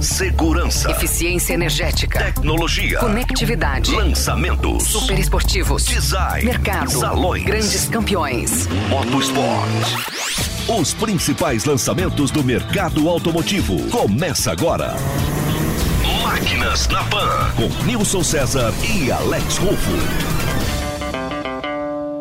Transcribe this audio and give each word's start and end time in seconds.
Segurança. 0.00 0.90
Eficiência 0.92 1.54
energética. 1.54 2.20
Tecnologia. 2.20 3.00
Conectividade. 3.00 3.94
Lançamentos. 3.94 4.84
Super 4.84 5.18
esportivos. 5.18 5.84
Design. 5.86 6.44
Mercado. 6.44 6.90
Salões. 6.90 7.44
Grandes 7.44 7.88
campeões. 7.88 8.68
Motosport. 8.88 9.68
Os 10.68 10.94
principais 10.94 11.64
lançamentos 11.64 12.30
do 12.30 12.44
mercado 12.44 13.08
automotivo. 13.08 13.88
Começa 13.90 14.52
agora. 14.52 14.94
Máquinas 16.22 16.86
na 16.88 17.02
Pan. 17.04 17.50
Com 17.56 17.84
Nilson 17.84 18.22
César 18.22 18.72
e 18.84 19.10
Alex 19.10 19.58
Rufo. 19.58 20.38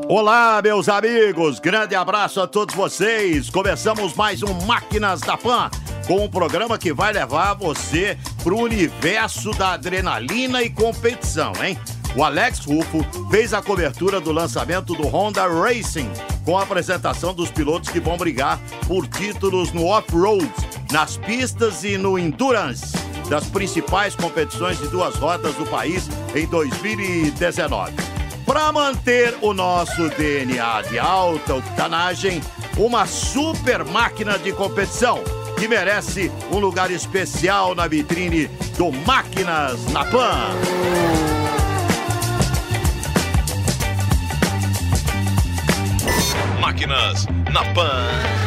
Olá, 0.10 0.62
meus 0.64 0.88
amigos, 0.88 1.60
grande 1.60 1.94
abraço 1.94 2.40
a 2.40 2.48
todos 2.48 2.74
vocês. 2.74 3.50
Começamos 3.50 4.14
mais 4.14 4.42
um 4.42 4.54
Máquinas 4.66 5.20
da 5.20 5.36
Pan, 5.36 5.70
com 6.08 6.24
um 6.24 6.30
programa 6.30 6.78
que 6.78 6.94
vai 6.94 7.12
levar 7.12 7.54
você 7.54 8.18
para 8.42 8.54
o 8.54 8.62
universo 8.62 9.52
da 9.52 9.74
adrenalina 9.74 10.64
e 10.64 10.70
competição, 10.70 11.52
hein? 11.62 11.78
O 12.16 12.24
Alex 12.24 12.60
Rufo 12.66 13.06
fez 13.30 13.54
a 13.54 13.62
cobertura 13.62 14.22
do 14.22 14.32
lançamento 14.32 14.96
do 14.96 15.06
Honda 15.06 15.46
Racing, 15.46 16.10
com 16.46 16.58
a 16.58 16.64
apresentação 16.64 17.34
dos 17.34 17.52
pilotos 17.52 17.90
que 17.90 18.00
vão 18.00 18.16
brigar 18.16 18.58
por 18.88 19.06
títulos 19.06 19.74
no 19.74 19.86
off-road, 19.86 20.50
nas 20.94 21.18
pistas 21.18 21.84
e 21.84 21.98
no 21.98 22.18
endurance 22.18 22.96
das 23.30 23.46
principais 23.48 24.16
competições 24.16 24.80
de 24.80 24.88
duas 24.88 25.16
rodas 25.16 25.54
do 25.56 25.66
país 25.66 26.10
em 26.34 26.48
2019. 26.48 27.92
Para 28.46 28.72
manter 28.72 29.38
o 29.42 29.54
nosso 29.54 30.08
DNA 30.10 30.84
de 30.84 30.98
alta 30.98 31.56
octanagem, 31.56 32.42
uma 32.78 33.06
super 33.06 33.84
máquina 33.84 34.40
de 34.40 34.54
competição 34.54 35.22
que 35.58 35.68
merece 35.68 36.32
um 36.52 36.60
lugar 36.60 36.92
especial 36.92 37.74
na 37.74 37.88
vitrine 37.88 38.48
do 38.78 38.92
Máquinas 38.92 39.86
na 39.92 40.06
Pan. 40.06 40.52
Máquinas 46.62 47.26
na 47.52 47.64
Pan. 47.74 48.47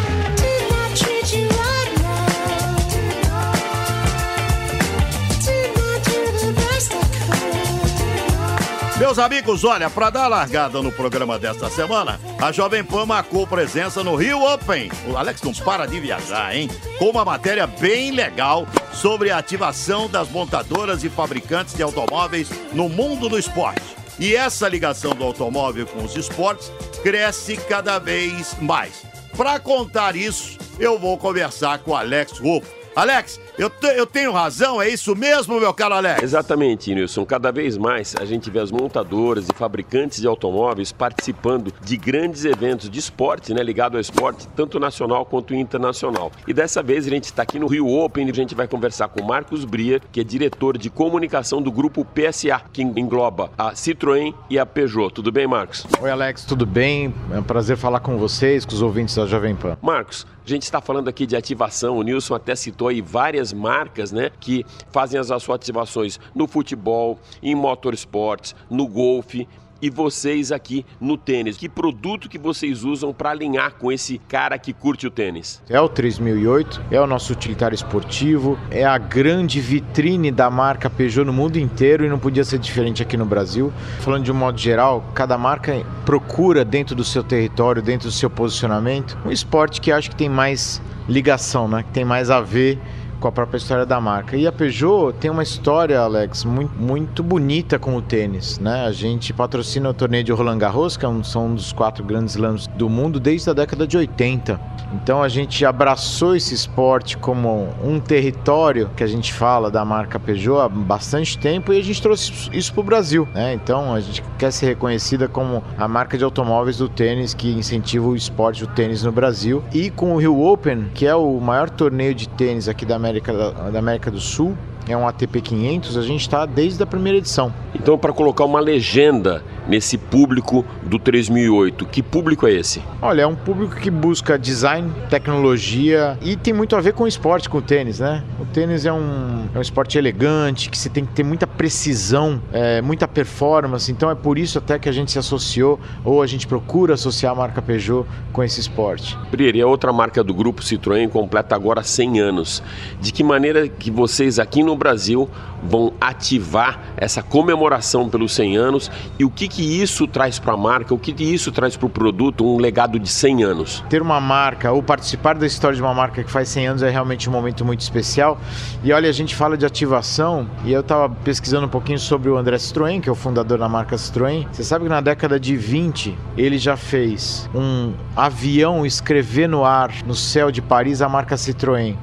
Meus 9.01 9.19
amigos, 9.19 9.65
olha, 9.65 9.89
para 9.89 10.11
dar 10.11 10.29
largada 10.29 10.83
no 10.83 10.93
programa 10.93 11.39
desta 11.39 11.70
semana, 11.70 12.20
a 12.39 12.53
Jovem 12.53 12.84
Pan 12.84 13.06
marcou 13.06 13.47
presença 13.47 14.05
no 14.05 14.15
Rio 14.15 14.45
Open. 14.45 14.91
O 15.09 15.17
Alex 15.17 15.41
não 15.41 15.55
para 15.55 15.87
de 15.87 15.98
viajar, 15.98 16.55
hein? 16.55 16.69
Com 16.98 17.06
uma 17.06 17.25
matéria 17.25 17.67
bem 17.67 18.11
legal 18.11 18.69
sobre 18.93 19.31
a 19.31 19.39
ativação 19.39 20.06
das 20.06 20.28
montadoras 20.28 21.03
e 21.03 21.09
fabricantes 21.09 21.75
de 21.75 21.83
automóveis 21.83 22.51
no 22.75 22.91
mundo 22.91 23.27
do 23.27 23.39
esporte. 23.39 23.97
E 24.19 24.37
essa 24.37 24.69
ligação 24.69 25.15
do 25.15 25.25
automóvel 25.25 25.87
com 25.87 26.05
os 26.05 26.15
esportes 26.15 26.71
cresce 27.03 27.56
cada 27.56 27.98
vez 27.98 28.55
mais. 28.61 29.03
Para 29.34 29.59
contar 29.59 30.15
isso, 30.15 30.59
eu 30.78 30.98
vou 30.98 31.17
conversar 31.17 31.78
com 31.78 31.93
o 31.93 31.97
Alex 31.97 32.39
Rufo. 32.39 32.71
Alex, 32.95 33.41
eu, 33.59 33.70
te, 33.70 33.87
eu 33.89 34.06
tenho 34.06 34.33
razão, 34.33 34.81
é 34.81 34.89
isso 34.89 35.15
mesmo, 35.15 35.61
meu 35.61 35.73
caro 35.73 35.95
Alex? 35.95 36.23
Exatamente, 36.23 36.95
Nilson. 36.95 37.25
Cada 37.25 37.51
vez 37.51 37.77
mais 37.77 38.15
a 38.19 38.25
gente 38.25 38.51
vê 38.51 38.59
as 38.59 38.70
montadoras 38.70 39.48
e 39.48 39.53
fabricantes 39.55 40.20
de 40.20 40.27
automóveis 40.27 40.93
participando 40.93 41.73
de 41.83 41.97
grandes 41.97 42.45
eventos 42.45 42.89
de 42.89 42.98
esporte, 42.98 43.53
né, 43.55 43.62
ligado 43.62 43.95
ao 43.97 44.01
esporte, 44.01 44.48
tanto 44.56 44.78
nacional 44.78 45.25
quanto 45.25 45.55
internacional. 45.55 46.31
E 46.47 46.53
dessa 46.53 46.83
vez 46.83 47.06
a 47.06 47.11
gente 47.11 47.25
está 47.25 47.43
aqui 47.43 47.59
no 47.59 47.67
Rio 47.67 47.89
Open 47.89 48.27
e 48.27 48.31
a 48.31 48.34
gente 48.34 48.55
vai 48.55 48.69
conversar 48.69 49.09
com 49.09 49.23
Marcos 49.25 49.65
Brier, 49.65 50.01
que 50.12 50.21
é 50.21 50.25
diretor 50.25 50.77
de 50.77 50.91
comunicação 50.91 51.62
do 51.62 51.73
grupo 51.73 52.05
PSA, 52.05 52.61
que 52.73 52.83
engloba 52.83 53.51
a 53.56 53.73
Citroën 53.73 54.34
e 54.48 54.59
a 54.59 54.67
Peugeot. 54.67 55.11
Tudo 55.11 55.33
bem, 55.33 55.47
Marcos? 55.47 55.87
Oi, 56.00 56.11
Alex, 56.11 56.44
tudo 56.44 56.67
bem? 56.67 57.15
É 57.32 57.38
um 57.38 57.43
prazer 57.43 57.77
falar 57.77 58.00
com 58.00 58.17
vocês, 58.17 58.65
com 58.65 58.72
os 58.72 58.82
ouvintes 58.82 59.15
da 59.15 59.27
Jovem 59.27 59.55
Pan. 59.55 59.77
Marcos, 59.81 60.27
a 60.44 60.49
gente 60.49 60.62
está 60.62 60.81
falando 60.81 61.09
aqui 61.09 61.27
de 61.27 61.37
ativação, 61.37 61.97
o 61.97 62.03
Nilson 62.03 62.34
até 62.34 62.55
citou 62.55 62.88
aí 62.88 63.00
várias 63.00 63.40
marcas, 63.53 64.12
né, 64.12 64.31
que 64.39 64.65
fazem 64.91 65.19
as 65.19 65.27
suas 65.27 65.51
ativações 65.51 66.21
no 66.34 66.47
futebol, 66.47 67.19
em 67.43 67.55
motorsports, 67.55 68.55
no 68.69 68.87
golfe 68.87 69.49
e 69.83 69.89
vocês 69.89 70.53
aqui 70.53 70.84
no 71.01 71.17
tênis. 71.17 71.56
Que 71.56 71.69
produto 71.69 72.29
que 72.29 72.39
vocês 72.39 72.84
usam 72.84 73.12
para 73.12 73.31
alinhar 73.31 73.75
com 73.75 73.91
esse 73.91 74.19
cara 74.29 74.59
que 74.59 74.73
curte 74.73 75.06
o 75.06 75.11
tênis? 75.11 75.62
É 75.69 75.81
o 75.81 75.89
3008, 75.89 76.83
é 76.91 77.00
o 77.00 77.06
nosso 77.06 77.33
utilitário 77.33 77.75
esportivo, 77.75 78.59
é 78.71 78.84
a 78.84 78.99
grande 78.99 79.61
vitrine 79.61 80.31
da 80.31 80.50
marca 80.50 80.91
Peugeot 80.91 81.25
no 81.25 81.33
mundo 81.33 81.59
inteiro 81.59 82.05
e 82.05 82.09
não 82.09 82.19
podia 82.19 82.45
ser 82.45 82.59
diferente 82.59 83.03
aqui 83.03 83.17
no 83.17 83.25
Brasil. 83.25 83.73
Falando 84.00 84.25
de 84.25 84.33
um 84.33 84.34
modo 84.34 84.59
geral, 84.59 85.05
cada 85.15 85.39
marca 85.39 85.84
procura 86.05 86.65
dentro 86.65 86.95
do 86.95 87.05
seu 87.05 87.23
território, 87.23 87.83
dentro 87.83 88.09
do 88.09 88.12
seu 88.12 88.29
posicionamento, 88.29 89.17
um 89.25 89.31
esporte 89.31 89.81
que 89.81 89.91
acho 89.91 90.11
que 90.11 90.17
tem 90.17 90.29
mais 90.29 90.81
ligação, 91.09 91.67
né? 91.67 91.83
Que 91.83 91.91
tem 91.91 92.05
mais 92.05 92.31
a 92.31 92.41
ver 92.41 92.79
com 93.20 93.28
a 93.28 93.32
própria 93.32 93.58
história 93.58 93.84
da 93.84 94.00
marca. 94.00 94.36
E 94.36 94.47
a 94.47 94.53
Peugeot 94.53 95.12
tem 95.20 95.31
uma 95.31 95.42
história, 95.42 96.00
Alex, 96.00 96.44
muito, 96.44 96.75
muito 96.76 97.22
bonita 97.22 97.78
com 97.78 97.94
o 97.94 98.03
tênis, 98.03 98.58
né? 98.58 98.86
A 98.86 98.92
gente 98.92 99.32
patrocina 99.32 99.91
o 99.91 99.94
torneio 99.94 100.25
de 100.25 100.32
Roland 100.32 100.58
Garros, 100.58 100.97
que 100.97 101.04
é 101.04 101.08
um, 101.08 101.22
são 101.22 101.48
um 101.48 101.54
dos 101.54 101.72
quatro 101.72 102.03
grandes 102.03 102.34
slams 102.34 102.66
do 102.69 102.88
mundo 102.88 103.20
desde 103.20 103.50
a 103.50 103.53
década 103.53 103.86
de 103.86 103.97
80. 103.97 104.58
Então 104.94 105.22
a 105.22 105.28
gente 105.28 105.64
abraçou 105.64 106.34
esse 106.34 106.54
esporte 106.54 107.16
como 107.16 107.69
um 107.84 108.00
território 108.00 108.91
que 108.97 109.04
a 109.04 109.06
gente 109.06 109.32
fala 109.32 109.70
da 109.70 109.84
marca 109.84 110.19
Peugeot 110.19 110.60
há 110.60 110.69
bastante 110.69 111.38
tempo 111.38 111.72
e 111.72 111.78
a 111.78 111.82
gente 111.82 112.00
trouxe 112.00 112.50
isso 112.52 112.72
para 112.72 112.81
o 112.81 112.84
Brasil, 112.84 113.28
né? 113.34 113.52
Então 113.52 113.94
a 113.94 114.00
gente 114.00 114.25
quer 114.38 114.50
ser 114.50 114.66
reconhecida 114.66 115.28
como 115.28 115.62
a 115.78 115.87
marca 115.87 116.16
de 116.19 116.25
automóveis 116.25 116.78
do 116.78 116.88
tênis 116.88 117.34
que 117.34 117.52
incentiva 117.52 118.08
o 118.08 118.16
esporte 118.16 118.64
do 118.64 118.72
tênis 118.72 119.02
no 119.02 119.12
Brasil 119.12 119.62
e 119.72 119.91
com 119.91 120.14
o 120.14 120.16
Rio 120.16 120.41
Open, 120.42 120.87
que 120.94 121.06
é 121.06 121.14
o 121.14 121.38
maior 121.38 121.69
torneio 121.69 122.14
de 122.14 122.28
tênis 122.28 122.69
aqui 122.69 122.84
da 122.87 122.97
América 122.97 123.09
América, 123.10 123.32
da 123.72 123.78
América 123.78 124.10
do 124.10 124.21
Sul, 124.21 124.56
é 124.88 124.97
um 124.97 125.06
ATP 125.06 125.41
500, 125.41 125.97
a 125.97 126.03
gente 126.03 126.21
está 126.21 126.47
desde 126.47 126.82
a 126.82 126.87
primeira 126.87 127.19
edição. 127.19 127.53
Então, 127.75 127.98
para 127.98 128.12
colocar 128.12 128.44
uma 128.44 128.60
legenda 128.60 129.43
nesse 129.70 129.97
público 129.97 130.64
do 130.82 130.98
3008, 130.98 131.86
que 131.86 132.03
público 132.03 132.44
é 132.44 132.53
esse? 132.53 132.82
Olha, 133.00 133.22
é 133.22 133.26
um 133.26 133.36
público 133.36 133.76
que 133.76 133.88
busca 133.88 134.36
design, 134.36 134.91
tecnologia 135.08 136.19
e 136.20 136.36
tem 136.36 136.53
muito 136.53 136.75
a 136.75 136.81
ver 136.81 136.92
com 136.92 137.04
o 137.04 137.06
esporte, 137.06 137.48
com 137.48 137.58
o 137.58 137.62
tênis, 137.62 138.00
né? 138.00 138.25
O 138.41 138.44
tênis 138.44 138.84
é 138.84 138.92
um, 138.92 139.47
é 139.54 139.58
um 139.58 139.60
esporte 139.60 139.97
elegante, 139.97 140.69
que 140.69 140.76
você 140.76 140.88
tem 140.88 141.04
que 141.04 141.12
ter 141.12 141.22
muita 141.22 141.47
precisão, 141.47 142.42
é, 142.53 142.82
muita 142.82 143.06
performance, 143.06 143.92
então 143.92 144.10
é 144.10 144.14
por 144.16 144.36
isso 144.36 144.58
até 144.58 144.76
que 144.76 144.88
a 144.88 144.92
gente 144.92 145.12
se 145.12 145.20
associou, 145.20 145.78
ou 146.04 146.20
a 146.20 146.26
gente 146.26 146.48
procura 146.48 146.94
associar 146.94 147.32
a 147.32 147.37
marca 147.37 147.62
Peugeot 147.62 148.04
com 148.32 148.42
esse 148.42 148.58
esporte. 148.58 149.16
Brier, 149.31 149.54
e 149.54 149.62
a 149.62 149.66
outra 149.69 149.92
marca 149.92 150.25
do 150.25 150.34
grupo 150.34 150.62
Citroën 150.62 151.08
completa 151.08 151.54
agora 151.54 151.84
100 151.84 152.20
anos. 152.20 152.60
De 153.00 153.12
que 153.12 153.22
maneira 153.22 153.69
que 153.69 153.88
vocês 153.88 154.41
aqui 154.41 154.64
no 154.64 154.75
Brasil 154.75 155.31
vão 155.62 155.92
ativar 156.00 156.81
essa 156.97 157.22
comemoração 157.22 158.08
pelos 158.08 158.32
100 158.32 158.56
anos 158.56 158.91
e 159.19 159.25
o 159.25 159.31
que, 159.31 159.47
que 159.47 159.59
isso 159.60 160.06
traz 160.06 160.38
para 160.38 160.54
a 160.54 160.56
marca, 160.56 160.94
o 160.94 160.98
que, 160.98 161.12
que 161.12 161.25
isso 161.25 161.53
traz 161.53 161.76
para 161.76 161.87
o 161.87 161.91
produto, 161.91 162.44
um 162.44 162.59
legado 162.59 162.98
de 162.98 163.09
100 163.09 163.44
anos? 163.44 163.84
Ter 163.88 164.03
uma 164.03 164.21
marca 164.21 164.72
ou 164.72 164.82
participar 164.82 165.34
da 165.37 165.47
história 165.47 165.76
de 165.76 165.82
uma 165.82 165.94
marca 165.94 166.22
que 166.22 166.31
faz 166.31 166.48
100 166.48 166.66
anos 166.66 166.82
é 166.82 166.91
realmente 166.91 167.28
um 167.28 167.32
momento 167.32 167.65
muito 167.65 167.81
especial. 167.81 168.38
E 168.82 168.93
olha, 168.93 169.09
a 169.09 169.12
gente 169.12 169.34
fala 169.34 169.56
de 169.56 169.66
ativação 169.66 170.49
e 170.65 170.72
eu 170.72 170.81
estava 170.81 171.09
pesquisando 171.09 171.66
um 171.66 171.70
pouquinho 171.70 171.99
sobre 171.99 172.31
o 172.31 172.37
André 172.37 172.56
Citroën, 172.56 173.00
que 173.00 173.09
é 173.09 173.12
o 173.12 173.15
fundador 173.15 173.59
da 173.59 173.69
marca 173.69 173.97
Citroën. 173.97 174.47
Você 174.50 174.65
sabe 174.65 174.84
que 174.84 174.91
na 174.91 175.00
década 175.00 175.38
de 175.38 175.56
20 175.56 176.16
ele 176.37 176.59
já 176.59 176.76
fez 176.76 177.49
um 177.54 177.93
avião 178.16 178.84
escrever 178.84 179.49
no 179.49 179.65
ar, 179.65 179.91
no 180.06 180.15
céu 180.15 180.50
de 180.50 180.62
Paris, 180.62 181.03
a 181.03 181.09
marca 181.09 181.37
Citroën. 181.37 181.97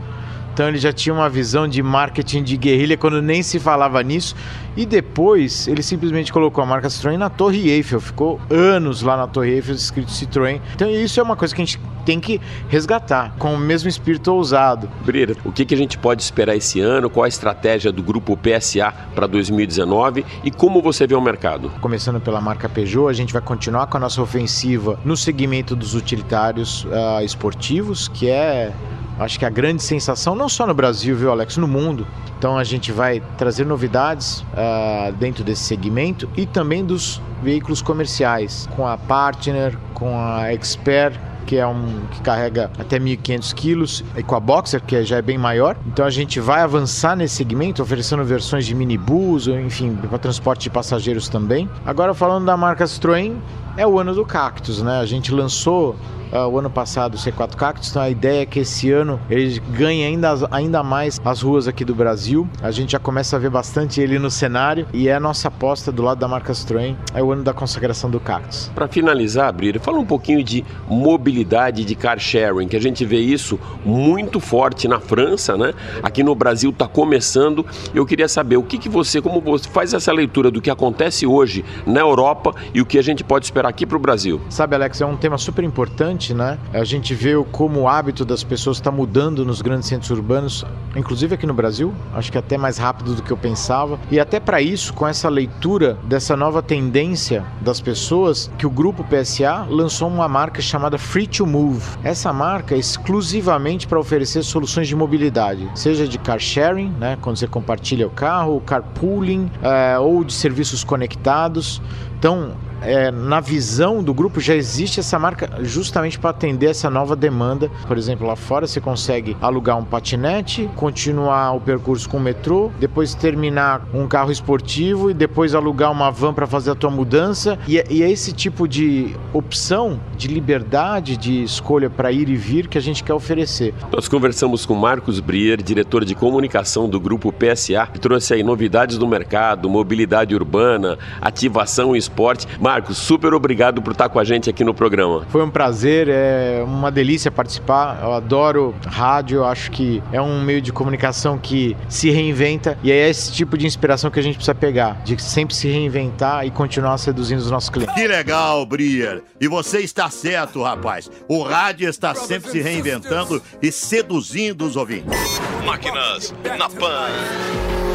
Então 0.58 0.70
ele 0.70 0.80
já 0.80 0.92
tinha 0.92 1.14
uma 1.14 1.30
visão 1.30 1.68
de 1.68 1.84
marketing 1.84 2.42
de 2.42 2.58
guerrilha 2.58 2.98
quando 2.98 3.22
nem 3.22 3.44
se 3.44 3.60
falava 3.60 4.02
nisso. 4.02 4.36
E 4.76 4.88
depois 4.88 5.68
ele 5.68 5.84
simplesmente 5.84 6.34
colocou 6.34 6.64
a 6.64 6.66
marca 6.66 6.88
Citroën 6.88 7.16
na 7.16 7.30
Torre 7.30 7.70
Eiffel. 7.70 8.02
Ficou 8.02 8.42
anos 8.50 9.04
lá 9.04 9.16
na 9.16 9.28
Torre 9.28 9.52
Eiffel 9.52 9.76
escrito 9.76 10.10
Citroën. 10.10 10.60
Então 10.74 10.90
isso 10.90 11.20
é 11.20 11.24
uma 11.24 11.36
coisa 11.36 11.54
que 11.54 11.62
a 11.62 11.66
gente 11.66 11.80
tem 12.04 12.20
que 12.20 12.42
resgatar 12.70 13.36
com 13.38 13.54
o 13.54 13.58
mesmo 13.58 13.88
espírito 13.88 14.34
ousado. 14.34 14.90
Brira, 15.06 15.36
o 15.46 15.52
que, 15.52 15.64
que 15.64 15.76
a 15.76 15.78
gente 15.78 15.96
pode 15.96 16.24
esperar 16.24 16.56
esse 16.56 16.80
ano? 16.80 17.08
Qual 17.08 17.26
a 17.26 17.28
estratégia 17.28 17.92
do 17.92 18.02
grupo 18.02 18.36
PSA 18.36 18.92
para 19.14 19.28
2019 19.28 20.26
e 20.44 20.50
como 20.50 20.82
você 20.82 21.06
vê 21.06 21.14
o 21.14 21.22
mercado? 21.22 21.70
Começando 21.82 22.20
pela 22.20 22.42
marca 22.42 22.68
Peugeot, 22.68 23.10
a 23.10 23.14
gente 23.14 23.32
vai 23.32 23.44
continuar 23.44 23.86
com 23.86 23.98
a 23.98 24.00
nossa 24.00 24.20
ofensiva 24.24 25.00
no 25.06 25.16
segmento 25.16 25.76
dos 25.76 25.94
utilitários 25.94 26.84
uh, 26.86 27.24
esportivos, 27.24 28.08
que 28.08 28.28
é 28.28 28.74
acho 29.20 29.40
que 29.40 29.46
a 29.46 29.50
grande 29.50 29.82
sensação, 29.82 30.36
não 30.36 30.50
só 30.50 30.66
no 30.68 30.74
Brasil, 30.74 31.16
viu, 31.16 31.32
Alex, 31.32 31.58
no 31.58 31.68
mundo. 31.68 32.06
Então 32.38 32.58
a 32.58 32.64
gente 32.64 32.92
vai 32.92 33.22
trazer 33.38 33.66
novidades 33.66 34.42
uh, 34.42 35.12
dentro 35.14 35.44
desse 35.44 35.64
segmento 35.64 36.30
e 36.38 36.46
também 36.46 36.86
dos 36.86 37.22
veículos 37.42 37.82
comerciais, 37.82 38.68
com 38.76 38.86
a 38.88 38.98
Partner, 38.98 39.78
com 39.94 40.18
a 40.20 40.54
Expert 40.54 41.20
que 41.48 41.56
é 41.56 41.66
um 41.66 42.02
que 42.12 42.22
carrega 42.22 42.70
até 42.78 43.00
1.500 43.00 43.54
quilos, 43.54 44.04
e 44.16 44.22
com 44.22 44.36
a 44.36 44.40
Boxer, 44.40 44.84
que 44.84 45.02
já 45.04 45.16
é 45.16 45.22
bem 45.22 45.38
maior. 45.38 45.78
Então 45.88 46.06
a 46.06 46.10
gente 46.10 46.40
vai 46.40 46.62
avançar 46.62 47.16
nesse 47.16 47.36
segmento, 47.36 47.82
oferecendo 47.82 48.24
versões 48.24 48.66
de 48.66 48.76
minibus, 48.76 49.48
ou 49.48 49.58
enfim, 49.60 49.96
para 49.96 50.20
transporte 50.20 50.64
de 50.64 50.70
passageiros 50.70 51.30
também. 51.30 51.70
Agora 51.86 52.14
falando 52.14 52.46
da 52.46 52.58
marca 52.58 52.84
Citroën, 52.84 53.38
é 53.78 53.88
o 53.88 53.98
ano 53.98 54.14
do 54.14 54.26
Cactus, 54.26 54.82
né? 54.82 55.00
A 55.00 55.06
gente 55.06 55.32
lançou 55.32 55.96
uh, 56.32 56.48
o 56.48 56.60
ano 56.60 56.70
passado 56.70 57.16
o 57.16 57.18
C4 57.18 57.56
Cactus, 57.56 57.90
então 57.90 58.02
a 58.02 58.10
ideia 58.10 58.42
é 58.42 58.46
que 58.46 58.60
esse 58.60 58.92
ano 58.92 59.20
ele 59.30 59.60
ganhe 59.72 60.04
ainda, 60.04 60.34
ainda 60.52 60.84
mais 60.84 61.20
as 61.24 61.42
ruas 61.42 61.68
aqui 61.68 61.84
do 61.84 61.96
Brasil. 61.96 62.48
A 62.62 62.72
gente 62.72 62.92
já 62.92 63.00
começa 63.00 63.36
a 63.36 63.40
ver 63.40 63.50
bastante 63.50 64.02
ele 64.02 64.20
no 64.20 64.30
cenário 64.30 64.88
e 64.94 65.08
é 65.08 65.16
a 65.16 65.20
nossa 65.20 65.48
aposta 65.48 65.92
do 65.92 66.04
lado 66.04 66.20
da 66.20 66.28
marca 66.28 66.54
Citroën, 66.54 66.96
é 67.14 67.24
o 67.24 67.32
ano 67.32 67.44
da 67.44 67.54
consagração 67.54 68.10
do 68.10 68.20
Cactus. 68.20 68.72
Para 68.74 68.88
finalizar, 68.88 69.52
Brira, 69.54 69.80
fala 69.80 70.00
um 70.00 70.06
pouquinho 70.06 70.44
de 70.44 70.64
mobilidade 70.88 71.84
de 71.84 71.96
car 71.96 72.20
sharing, 72.20 72.68
que 72.68 72.76
a 72.76 72.82
gente 72.82 73.06
vê 73.06 73.20
isso 73.20 73.60
muito 73.86 74.40
forte 74.40 74.88
na 74.88 75.00
França, 75.00 75.58
né? 75.58 75.74
Aqui 76.04 76.24
no 76.24 76.36
Brasil 76.36 76.70
está 76.70 76.88
começando. 76.88 77.66
Eu 77.94 78.06
queria 78.06 78.28
saber 78.28 78.58
o 78.58 78.64
que, 78.64 78.78
que 78.78 78.90
você, 78.90 79.22
como 79.22 79.42
você 79.42 79.68
faz 79.70 79.94
essa 79.94 80.12
leitura 80.12 80.52
do 80.52 80.62
que 80.62 80.70
acontece 80.70 81.26
hoje 81.26 81.64
na 81.86 82.00
Europa 82.00 82.54
e 82.74 82.82
o 82.82 82.86
que 82.86 82.98
a 82.98 83.02
gente 83.02 83.24
pode 83.24 83.46
esperar 83.46 83.70
aqui 83.70 83.86
para 83.86 83.98
o 83.98 84.00
Brasil. 84.00 84.42
Sabe, 84.50 84.76
Alex, 84.76 85.02
é 85.02 85.06
um 85.06 85.18
tema 85.18 85.38
super 85.38 85.64
importante, 85.64 86.17
né? 86.34 86.58
A 86.74 86.84
gente 86.84 87.14
vê 87.14 87.34
como 87.52 87.82
o 87.82 87.88
hábito 87.88 88.26
das 88.26 88.44
pessoas 88.44 88.78
está 88.78 88.92
mudando 88.92 89.46
nos 89.46 89.62
grandes 89.62 89.88
centros 89.88 90.10
urbanos, 90.10 90.66
inclusive 90.96 91.36
aqui 91.36 91.46
no 91.46 91.54
Brasil, 91.54 91.94
acho 92.14 92.32
que 92.32 92.38
até 92.38 92.58
mais 92.58 92.78
rápido 92.78 93.16
do 93.16 93.22
que 93.22 93.32
eu 93.32 93.38
pensava. 93.38 94.00
E 94.10 94.20
até 94.20 94.40
para 94.40 94.62
isso, 94.62 94.94
com 94.94 95.08
essa 95.08 95.30
leitura 95.30 95.98
dessa 96.04 96.36
nova 96.36 96.62
tendência 96.62 97.46
das 97.62 97.80
pessoas, 97.80 98.52
que 98.58 98.66
o 98.66 98.70
grupo 98.70 99.04
PSA 99.04 99.66
lançou 99.70 100.08
uma 100.08 100.28
marca 100.28 100.62
chamada 100.62 100.98
Free 100.98 101.28
to 101.28 101.46
Move. 101.46 101.84
Essa 102.04 102.34
marca 102.34 102.76
é 102.76 102.78
exclusivamente 102.78 103.88
para 103.88 104.00
oferecer 104.00 104.44
soluções 104.44 104.88
de 104.88 104.96
mobilidade, 104.96 105.70
seja 105.76 106.08
de 106.08 106.18
car 106.18 106.40
sharing, 106.40 106.90
né, 107.00 107.18
quando 107.22 107.38
você 107.38 107.48
compartilha 107.48 108.08
o 108.08 108.12
carro, 108.12 108.62
carpooling, 108.62 109.52
é, 109.62 109.98
ou 110.00 110.24
de 110.24 110.34
serviços 110.34 110.84
conectados. 110.84 111.82
Então, 112.18 112.54
é, 112.82 113.12
na 113.12 113.40
visão 113.40 114.04
do 114.04 114.14
grupo 114.14 114.40
já 114.40 114.56
existe 114.56 115.00
essa 115.00 115.18
marca 115.18 115.50
justamente 115.62 116.20
para 116.20 116.30
atender 116.30 116.68
essa 116.68 116.90
nova 116.90 117.16
demanda. 117.16 117.70
Por 117.88 117.98
exemplo, 117.98 118.28
lá 118.28 118.36
fora 118.36 118.68
você 118.68 118.80
consegue 118.80 119.36
alugar 119.42 119.78
um 119.78 119.86
patinete, 119.86 120.70
continuar 120.76 121.54
o 121.54 121.62
percurso 121.62 122.08
com 122.10 122.18
o 122.18 122.20
metrô, 122.20 122.72
depois 122.80 123.14
terminar 123.14 123.88
um 123.94 124.08
carro 124.08 124.32
esportivo 124.32 125.10
e 125.10 125.14
depois 125.14 125.56
alugar 125.56 125.92
uma 125.92 126.12
van 126.12 126.34
para 126.34 126.48
fazer 126.48 126.72
a 126.72 126.76
tua 126.76 126.90
mudança. 126.90 127.58
E, 127.68 127.78
é, 127.78 127.86
e 127.90 128.04
é 128.04 128.12
esse 128.12 128.32
tipo 128.32 128.68
de 128.68 129.16
opção, 129.34 130.00
de 130.16 130.28
liberdade 130.28 131.18
de 131.18 131.44
escolha 131.44 131.90
para 131.90 132.12
ir 132.12 132.30
e 132.30 132.36
vir 132.36 132.68
que 132.68 132.78
a 132.78 132.82
gente 132.82 133.04
quer 133.04 133.14
oferecer. 133.14 133.74
Nós 133.92 134.08
conversamos 134.08 134.66
com 134.66 134.76
Marcos 134.76 135.20
Brier, 135.20 135.62
diretor 135.62 136.06
de 136.06 136.16
comunicação 136.16 136.90
do 136.90 137.00
grupo 137.00 137.32
PSA, 137.32 137.88
que 137.88 138.00
trouxe 138.00 138.34
aí 138.34 138.44
novidades 138.44 138.98
do 138.98 139.08
mercado, 139.08 139.70
mobilidade 139.70 140.36
urbana, 140.36 140.98
ativação 141.22 141.96
e 141.96 142.00
esporte. 142.00 142.48
Marcos, 142.68 142.98
super 142.98 143.34
obrigado 143.34 143.82
por 143.82 143.94
estar 143.94 144.10
com 144.10 144.20
a 144.20 144.26
gente 144.26 144.50
aqui 144.50 144.62
no 144.62 144.74
programa. 144.74 145.26
Foi 145.30 145.42
um 145.42 145.50
prazer, 145.50 146.10
é 146.10 146.62
uma 146.66 146.92
delícia 146.92 147.32
participar. 147.32 147.98
Eu 148.04 148.12
adoro 148.12 148.76
rádio, 148.86 149.46
acho 149.46 149.72
que 149.72 150.04
é 150.12 150.22
um 150.22 150.42
meio 150.42 150.60
de 150.60 150.74
comunicação 150.74 151.38
que 151.38 151.78
se 151.88 152.10
reinventa 152.10 152.78
e 152.84 152.92
é 152.92 153.10
esse 153.10 153.32
tipo 153.32 153.58
de 153.58 153.66
inspiração 153.66 154.12
que 154.12 154.20
a 154.20 154.22
gente 154.22 154.36
precisa 154.36 154.54
pegar, 154.54 155.02
de 155.06 155.18
sempre 155.24 155.56
se 155.56 155.70
reinventar 155.70 156.46
e 156.46 156.52
continuar 156.52 156.98
seduzindo 156.98 157.40
os 157.40 157.50
nossos 157.50 157.70
clientes. 157.70 157.96
Que 157.96 158.06
legal, 158.06 158.66
Brier. 158.66 159.24
E 159.40 159.48
você 159.48 159.80
está 159.80 160.10
certo, 160.10 160.62
rapaz. 160.62 161.10
O 161.26 161.44
rádio 161.44 161.88
está 161.88 162.14
sempre 162.16 162.52
se 162.52 162.60
reinventando 162.60 163.42
e 163.62 163.72
seduzindo 163.72 164.66
os 164.66 164.76
ouvintes. 164.76 165.18
Máquinas 165.66 166.36
na 166.60 166.70
Pan. 166.70 167.87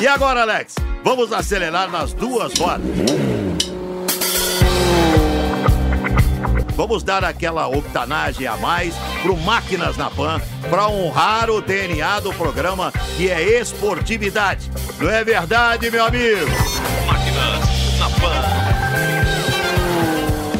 E 0.00 0.06
agora, 0.06 0.42
Alex, 0.42 0.76
vamos 1.02 1.32
acelerar 1.32 1.90
nas 1.90 2.12
duas 2.12 2.56
rodas. 2.56 2.86
Vamos 6.76 7.02
dar 7.02 7.24
aquela 7.24 7.66
octanagem 7.66 8.46
a 8.46 8.56
mais 8.56 8.94
pro 9.22 9.36
Máquinas 9.36 9.96
na 9.96 10.08
Pan 10.08 10.40
para 10.70 10.88
honrar 10.88 11.50
o 11.50 11.60
DNA 11.60 12.20
do 12.20 12.32
programa 12.32 12.92
que 13.16 13.28
é 13.28 13.58
esportividade. 13.60 14.70
Não 15.00 15.10
é 15.10 15.24
verdade, 15.24 15.90
meu 15.90 16.04
amigo? 16.04 16.46
Máquinas 17.04 17.98
na 17.98 18.08
Pan. 18.20 18.68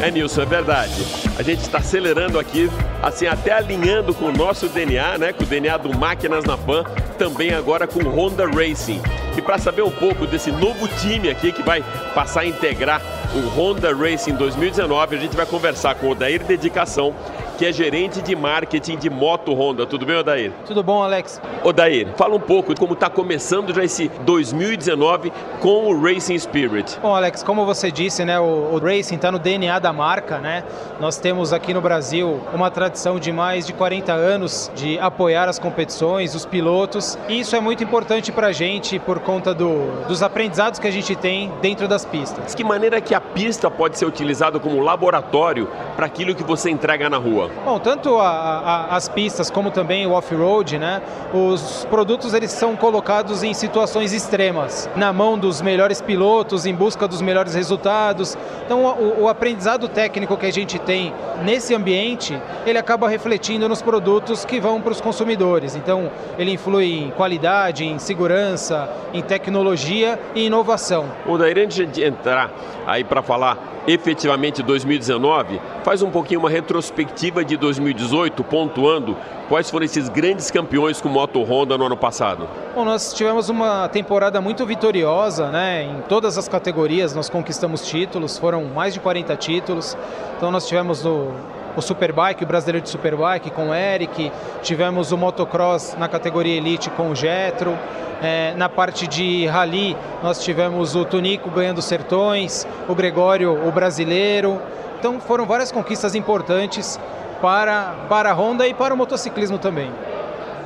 É, 0.04 0.10
Nilson, 0.10 0.42
é 0.42 0.46
verdade. 0.46 1.06
A 1.38 1.42
gente 1.44 1.60
está 1.60 1.78
acelerando 1.78 2.40
aqui, 2.40 2.68
assim, 3.00 3.26
até 3.26 3.52
alinhando 3.52 4.12
com 4.12 4.24
o 4.24 4.32
nosso 4.32 4.68
DNA, 4.68 5.18
né? 5.18 5.32
Com 5.32 5.44
o 5.44 5.46
DNA 5.46 5.76
do 5.76 5.96
Máquinas 5.96 6.44
na 6.44 6.58
Pan, 6.58 6.82
também 7.16 7.54
agora 7.54 7.86
com 7.86 8.00
Honda 8.00 8.44
Racing. 8.48 9.00
E 9.38 9.40
para 9.40 9.56
saber 9.56 9.82
um 9.82 9.90
pouco 9.90 10.26
desse 10.26 10.50
novo 10.50 10.88
time 11.00 11.30
aqui 11.30 11.52
que 11.52 11.62
vai 11.62 11.80
passar 12.12 12.40
a 12.40 12.46
integrar 12.46 13.00
o 13.36 13.48
Honda 13.50 13.94
Racing 13.94 14.34
2019, 14.34 15.14
a 15.14 15.18
gente 15.20 15.36
vai 15.36 15.46
conversar 15.46 15.94
com 15.94 16.08
o 16.08 16.10
Odair 16.10 16.42
Dedicação, 16.42 17.14
que 17.58 17.66
é 17.66 17.72
gerente 17.72 18.22
de 18.22 18.36
marketing 18.36 18.96
de 18.96 19.10
moto 19.10 19.52
Honda. 19.52 19.84
Tudo 19.84 20.06
bem, 20.06 20.16
Odair? 20.16 20.52
Tudo 20.64 20.80
bom, 20.80 21.02
Alex? 21.02 21.42
Odair, 21.64 22.06
fala 22.16 22.36
um 22.36 22.40
pouco 22.40 22.72
de 22.72 22.78
como 22.78 22.94
está 22.94 23.10
começando 23.10 23.74
já 23.74 23.82
esse 23.82 24.08
2019 24.24 25.32
com 25.60 25.92
o 25.92 26.00
Racing 26.00 26.38
Spirit. 26.38 26.96
Bom, 27.02 27.16
Alex, 27.16 27.42
como 27.42 27.66
você 27.66 27.90
disse, 27.90 28.24
né, 28.24 28.38
o, 28.38 28.44
o 28.44 28.78
Racing 28.78 29.16
está 29.16 29.32
no 29.32 29.40
DNA 29.40 29.80
da 29.80 29.92
marca, 29.92 30.38
né? 30.38 30.62
Nós 31.00 31.18
temos 31.18 31.52
aqui 31.52 31.74
no 31.74 31.80
Brasil 31.80 32.40
uma 32.54 32.70
tradição 32.70 33.18
de 33.18 33.32
mais 33.32 33.66
de 33.66 33.72
40 33.72 34.12
anos 34.12 34.70
de 34.76 34.96
apoiar 35.00 35.48
as 35.48 35.58
competições, 35.58 36.36
os 36.36 36.46
pilotos, 36.46 37.18
e 37.28 37.40
isso 37.40 37.56
é 37.56 37.60
muito 37.60 37.82
importante 37.82 38.30
para 38.30 38.46
a 38.46 38.52
gente 38.52 39.00
por 39.00 39.18
conta 39.18 39.52
do, 39.52 40.06
dos 40.06 40.22
aprendizados 40.22 40.78
que 40.78 40.86
a 40.86 40.92
gente 40.92 41.16
tem 41.16 41.50
dentro 41.60 41.88
das 41.88 42.04
pistas. 42.04 42.52
De 42.52 42.56
que 42.56 42.62
maneira 42.62 43.00
que 43.00 43.16
a 43.16 43.20
pista 43.20 43.68
pode 43.68 43.98
ser 43.98 44.06
utilizada 44.06 44.60
como 44.60 44.80
laboratório 44.80 45.68
para 45.96 46.06
aquilo 46.06 46.36
que 46.36 46.44
você 46.44 46.70
entrega 46.70 47.10
na 47.10 47.16
rua? 47.16 47.47
Bom, 47.64 47.78
tanto 47.78 48.18
a, 48.18 48.28
a, 48.28 48.96
as 48.96 49.08
pistas 49.08 49.50
como 49.50 49.70
também 49.70 50.06
o 50.06 50.12
off-road, 50.12 50.78
né? 50.78 51.02
Os 51.32 51.86
produtos 51.90 52.32
eles 52.32 52.50
são 52.50 52.76
colocados 52.76 53.42
em 53.42 53.52
situações 53.52 54.12
extremas, 54.12 54.88
na 54.96 55.12
mão 55.12 55.38
dos 55.38 55.60
melhores 55.60 56.00
pilotos, 56.00 56.64
em 56.64 56.74
busca 56.74 57.06
dos 57.06 57.20
melhores 57.20 57.54
resultados. 57.54 58.38
Então, 58.64 58.84
o, 58.84 59.22
o 59.22 59.28
aprendizado 59.28 59.88
técnico 59.88 60.36
que 60.36 60.46
a 60.46 60.52
gente 60.52 60.78
tem 60.78 61.12
nesse 61.42 61.74
ambiente, 61.74 62.40
ele 62.64 62.78
acaba 62.78 63.08
refletindo 63.08 63.68
nos 63.68 63.82
produtos 63.82 64.44
que 64.44 64.60
vão 64.60 64.80
para 64.80 64.92
os 64.92 65.00
consumidores. 65.00 65.76
Então, 65.76 66.10
ele 66.38 66.52
influi 66.52 67.04
em 67.04 67.10
qualidade, 67.10 67.84
em 67.84 67.98
segurança, 67.98 68.88
em 69.12 69.22
tecnologia 69.22 70.18
e 70.34 70.46
inovação. 70.46 71.06
O 71.26 71.36
Daí, 71.36 71.58
antes 71.60 71.90
de 71.90 72.04
entrar 72.04 72.50
aí 72.86 73.04
para 73.04 73.22
falar 73.22 73.58
efetivamente 73.88 74.62
2019, 74.62 75.60
faz 75.82 76.02
um 76.02 76.10
pouquinho 76.10 76.40
uma 76.40 76.50
retrospectiva 76.50 77.42
de 77.42 77.56
2018, 77.56 78.44
pontuando 78.44 79.16
quais 79.48 79.70
foram 79.70 79.86
esses 79.86 80.10
grandes 80.10 80.50
campeões 80.50 81.00
com 81.00 81.08
moto 81.08 81.42
Honda 81.42 81.78
no 81.78 81.86
ano 81.86 81.96
passado. 81.96 82.46
Bom, 82.74 82.84
nós 82.84 83.14
tivemos 83.14 83.48
uma 83.48 83.88
temporada 83.88 84.40
muito 84.42 84.66
vitoriosa, 84.66 85.50
né? 85.50 85.84
Em 85.84 86.02
todas 86.02 86.36
as 86.36 86.46
categorias 86.46 87.14
nós 87.14 87.30
conquistamos 87.30 87.88
títulos, 87.88 88.36
foram 88.36 88.64
mais 88.66 88.92
de 88.92 89.00
40 89.00 89.34
títulos. 89.36 89.96
Então 90.36 90.50
nós 90.50 90.68
tivemos 90.68 91.06
o, 91.06 91.32
o 91.78 91.82
Superbike, 91.82 92.44
o 92.44 92.46
brasileiro 92.46 92.82
de 92.82 92.90
Superbike 92.90 93.50
com 93.50 93.68
o 93.68 93.74
Eric, 93.74 94.30
tivemos 94.62 95.12
o 95.12 95.16
motocross 95.16 95.96
na 95.98 96.08
categoria 96.08 96.56
Elite 96.56 96.90
com 96.90 97.10
o 97.10 97.14
Getro. 97.14 97.78
É, 98.20 98.52
na 98.56 98.68
parte 98.68 99.06
de 99.06 99.46
rally, 99.46 99.96
nós 100.22 100.42
tivemos 100.42 100.96
o 100.96 101.04
Tunico 101.04 101.50
ganhando 101.50 101.80
Sertões, 101.80 102.66
o 102.88 102.94
Gregório, 102.94 103.66
o 103.66 103.70
brasileiro. 103.70 104.60
Então 104.98 105.20
foram 105.20 105.46
várias 105.46 105.70
conquistas 105.70 106.14
importantes 106.16 106.98
para, 107.40 107.94
para 108.08 108.30
a 108.30 108.34
Honda 108.34 108.66
e 108.66 108.74
para 108.74 108.92
o 108.92 108.96
motociclismo 108.96 109.58
também. 109.58 109.92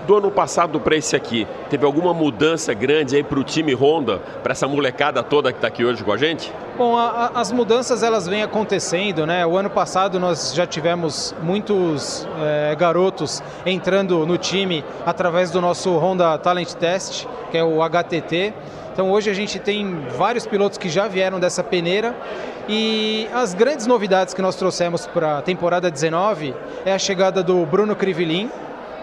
Do 0.07 0.17
ano 0.17 0.33
passado 0.33 0.81
para 0.81 0.97
esse 0.97 1.15
aqui, 1.15 1.47
teve 1.71 1.87
alguma 1.87 2.13
mudança 2.13 2.75
grande 2.75 3.15
aí 3.15 3.23
para 3.23 3.39
o 3.39 3.45
time 3.45 3.73
Honda, 3.73 4.19
para 4.43 4.51
essa 4.51 4.67
molecada 4.67 5.23
toda 5.23 5.53
que 5.53 5.59
está 5.59 5.69
aqui 5.69 5.85
hoje 5.85 6.03
com 6.03 6.11
a 6.11 6.17
gente? 6.17 6.53
Bom, 6.77 6.97
a, 6.97 7.31
a, 7.35 7.41
as 7.41 7.53
mudanças 7.53 8.03
elas 8.03 8.27
vêm 8.27 8.43
acontecendo, 8.43 9.25
né? 9.25 9.47
O 9.47 9.57
ano 9.57 9.71
passado 9.71 10.19
nós 10.19 10.53
já 10.55 10.67
tivemos 10.67 11.33
muitos 11.41 12.27
é, 12.41 12.75
garotos 12.75 13.41
entrando 13.65 14.27
no 14.27 14.37
time 14.37 14.85
através 15.07 15.53
do 15.53 15.61
nosso 15.61 15.97
Honda 15.99 16.37
Talent 16.37 16.73
Test, 16.73 17.27
que 17.53 17.57
é 17.57 17.63
o 17.63 17.81
HTT. 17.81 18.53
Então 18.93 19.09
hoje 19.09 19.31
a 19.31 19.35
gente 19.35 19.61
tem 19.61 20.05
vários 20.19 20.47
pilotos 20.47 20.79
que 20.79 20.89
já 20.89 21.07
vieram 21.07 21.39
dessa 21.39 21.63
peneira 21.63 22.15
e 22.69 23.29
as 23.33 23.55
grandes 23.55 23.87
novidades 23.87 24.35
que 24.35 24.43
nós 24.43 24.57
trouxemos 24.57 25.07
para 25.07 25.39
a 25.39 25.43
temporada 25.43 25.91
19 25.91 26.55
é 26.85 26.93
a 26.93 26.99
chegada 26.99 27.43
do 27.43 27.65
Bruno 27.65 27.95
Crivelin, 27.95 28.51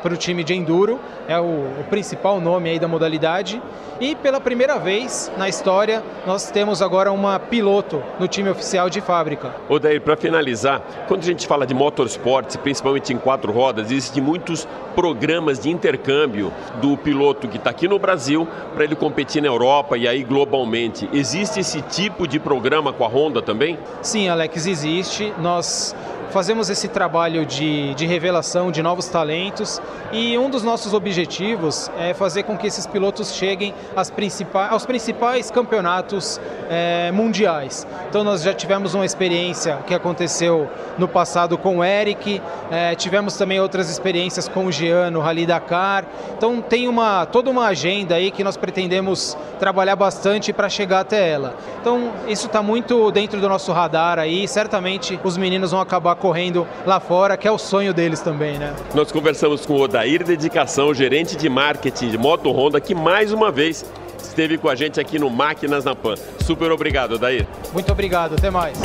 para 0.01 0.13
o 0.13 0.17
time 0.17 0.43
de 0.43 0.53
Enduro, 0.53 0.99
é 1.27 1.39
o, 1.39 1.43
o, 1.43 1.85
principal 1.89 2.39
nome 2.39 2.69
aí 2.69 2.79
da 2.79 2.87
modalidade. 2.87 3.61
E 3.99 4.15
pela 4.15 4.39
primeira 4.39 4.79
vez 4.79 5.29
na 5.37 5.49
história, 5.49 6.01
nós 6.25 6.49
temos 6.49 6.81
agora 6.81 7.11
uma 7.11 7.37
piloto 7.37 8.01
no 8.17 8.27
time 8.27 8.49
oficial 8.49 8.89
de 8.89 9.01
fábrica. 9.01 9.53
Odair, 9.67 10.01
para 10.01 10.15
finalizar, 10.15 10.81
quando 11.07 11.21
a 11.21 11.25
gente 11.25 11.45
fala 11.45 11.67
de 11.67 11.73
motorsports, 11.73 12.55
principalmente 12.55 13.11
em 13.11 13.17
quatro 13.17 13.51
rodas, 13.51 13.91
existem 13.91 14.23
muitos 14.23 14.65
programas 14.95 15.59
de 15.59 15.69
intercâmbio 15.69 16.53
do 16.81 16.95
piloto 16.97 17.47
que 17.47 17.57
está 17.57 17.69
aqui 17.69 17.87
no 17.87 17.99
Brasil 17.99 18.47
para 18.73 18.85
ele 18.85 18.95
competir 18.95 19.41
na 19.41 19.49
Europa 19.49 19.97
e 19.97 20.07
aí 20.07 20.23
globalmente. 20.23 21.09
Existe 21.11 21.59
esse 21.59 21.81
tipo 21.81 22.25
de 22.25 22.39
programa 22.39 22.93
com 22.93 23.03
a 23.03 23.07
Honda 23.07 23.41
também? 23.41 23.77
Sim, 24.01 24.29
Alex, 24.29 24.65
existe. 24.65 25.33
Nós 25.39 25.95
fazemos 26.31 26.69
esse 26.69 26.87
trabalho 26.87 27.45
de, 27.45 27.93
de 27.95 28.05
revelação 28.05 28.71
de 28.71 28.81
novos 28.81 29.07
talentos 29.07 29.81
e 30.11 30.37
um 30.37 30.49
dos 30.49 30.63
nossos 30.63 30.93
objetivos 30.93 31.89
é 31.97 32.13
fazer 32.13 32.43
com 32.43 32.57
que 32.57 32.67
esses 32.67 32.85
pilotos 32.85 33.33
cheguem 33.33 33.73
principais, 34.15 34.71
aos 34.71 34.85
principais 34.85 35.51
campeonatos 35.51 36.39
é, 36.69 37.11
mundiais. 37.11 37.85
Então 38.07 38.23
nós 38.23 38.43
já 38.43 38.53
tivemos 38.53 38.93
uma 38.93 39.05
experiência 39.05 39.77
que 39.87 39.93
aconteceu 39.93 40.69
no 40.97 41.07
passado 41.07 41.57
com 41.57 41.77
o 41.77 41.83
Eric, 41.83 42.41
é, 42.69 42.93
tivemos 42.95 43.35
também 43.35 43.59
outras 43.59 43.89
experiências 43.89 44.47
com 44.47 44.65
o 44.65 44.71
Jean 44.71 45.09
no 45.11 45.19
Rally 45.19 45.45
Dakar. 45.45 46.05
Então 46.37 46.61
tem 46.61 46.87
uma, 46.87 47.25
toda 47.25 47.49
uma 47.49 47.67
agenda 47.67 48.15
aí 48.15 48.31
que 48.31 48.43
nós 48.43 48.55
pretendemos 48.55 49.37
trabalhar 49.59 49.95
bastante 49.95 50.53
para 50.53 50.69
chegar 50.69 51.01
até 51.01 51.29
ela. 51.29 51.55
Então 51.81 52.11
isso 52.27 52.47
está 52.47 52.61
muito 52.61 53.11
dentro 53.11 53.41
do 53.41 53.49
nosso 53.49 53.71
radar 53.71 54.19
aí, 54.19 54.47
certamente 54.47 55.19
os 55.23 55.37
meninos 55.37 55.71
vão 55.71 55.81
acabar 55.81 56.15
correndo 56.19 56.67
lá 56.85 56.99
fora, 56.99 57.35
que 57.35 57.47
é 57.47 57.51
o 57.51 57.57
sonho 57.57 57.93
deles 57.93 58.19
também, 58.21 58.59
né? 58.59 58.75
Nós 58.93 59.11
conversamos 59.11 59.65
com 59.65 59.73
o 59.73 59.81
Odair 59.81 60.23
Dedicação, 60.23 60.93
gerente 60.93 61.35
de 61.35 61.49
marketing 61.49 62.09
de 62.09 62.17
Moto 62.17 62.51
Honda, 62.51 62.79
que 62.79 62.93
mais 62.93 63.33
uma 63.33 63.51
vez 63.51 63.85
esteve 64.21 64.57
com 64.57 64.69
a 64.69 64.75
gente 64.75 64.99
aqui 64.99 65.17
no 65.17 65.29
Máquinas 65.29 65.83
na 65.83 65.95
Pan. 65.95 66.15
Super 66.45 66.71
obrigado, 66.71 67.13
Odair. 67.13 67.47
Muito 67.73 67.91
obrigado, 67.91 68.35
até 68.35 68.49
mais. 68.49 68.77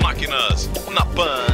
Máquinas 0.00 0.70
na 0.92 1.04
Pan. 1.06 1.44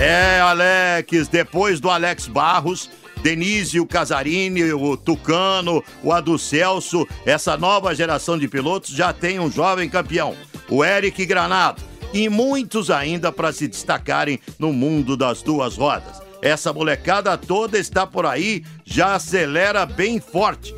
É, 0.00 0.38
Alex, 0.40 1.26
depois 1.26 1.80
do 1.80 1.90
Alex 1.90 2.28
Barros, 2.28 2.88
Denise, 3.22 3.80
o 3.80 3.86
Casarini, 3.86 4.72
o 4.72 4.96
Tucano, 4.96 5.82
o 6.02 6.12
Adu 6.12 6.38
Celso, 6.38 7.06
essa 7.26 7.56
nova 7.56 7.94
geração 7.94 8.38
de 8.38 8.48
pilotos 8.48 8.90
já 8.90 9.12
tem 9.12 9.38
um 9.38 9.50
jovem 9.50 9.88
campeão, 9.88 10.34
o 10.68 10.84
Eric 10.84 11.24
Granado, 11.26 11.82
e 12.12 12.28
muitos 12.28 12.90
ainda 12.90 13.30
para 13.30 13.52
se 13.52 13.68
destacarem 13.68 14.40
no 14.58 14.72
mundo 14.72 15.16
das 15.16 15.42
duas 15.42 15.76
rodas. 15.76 16.22
Essa 16.40 16.72
molecada 16.72 17.36
toda 17.36 17.78
está 17.78 18.06
por 18.06 18.24
aí, 18.24 18.64
já 18.84 19.14
acelera 19.14 19.84
bem 19.84 20.20
forte. 20.20 20.74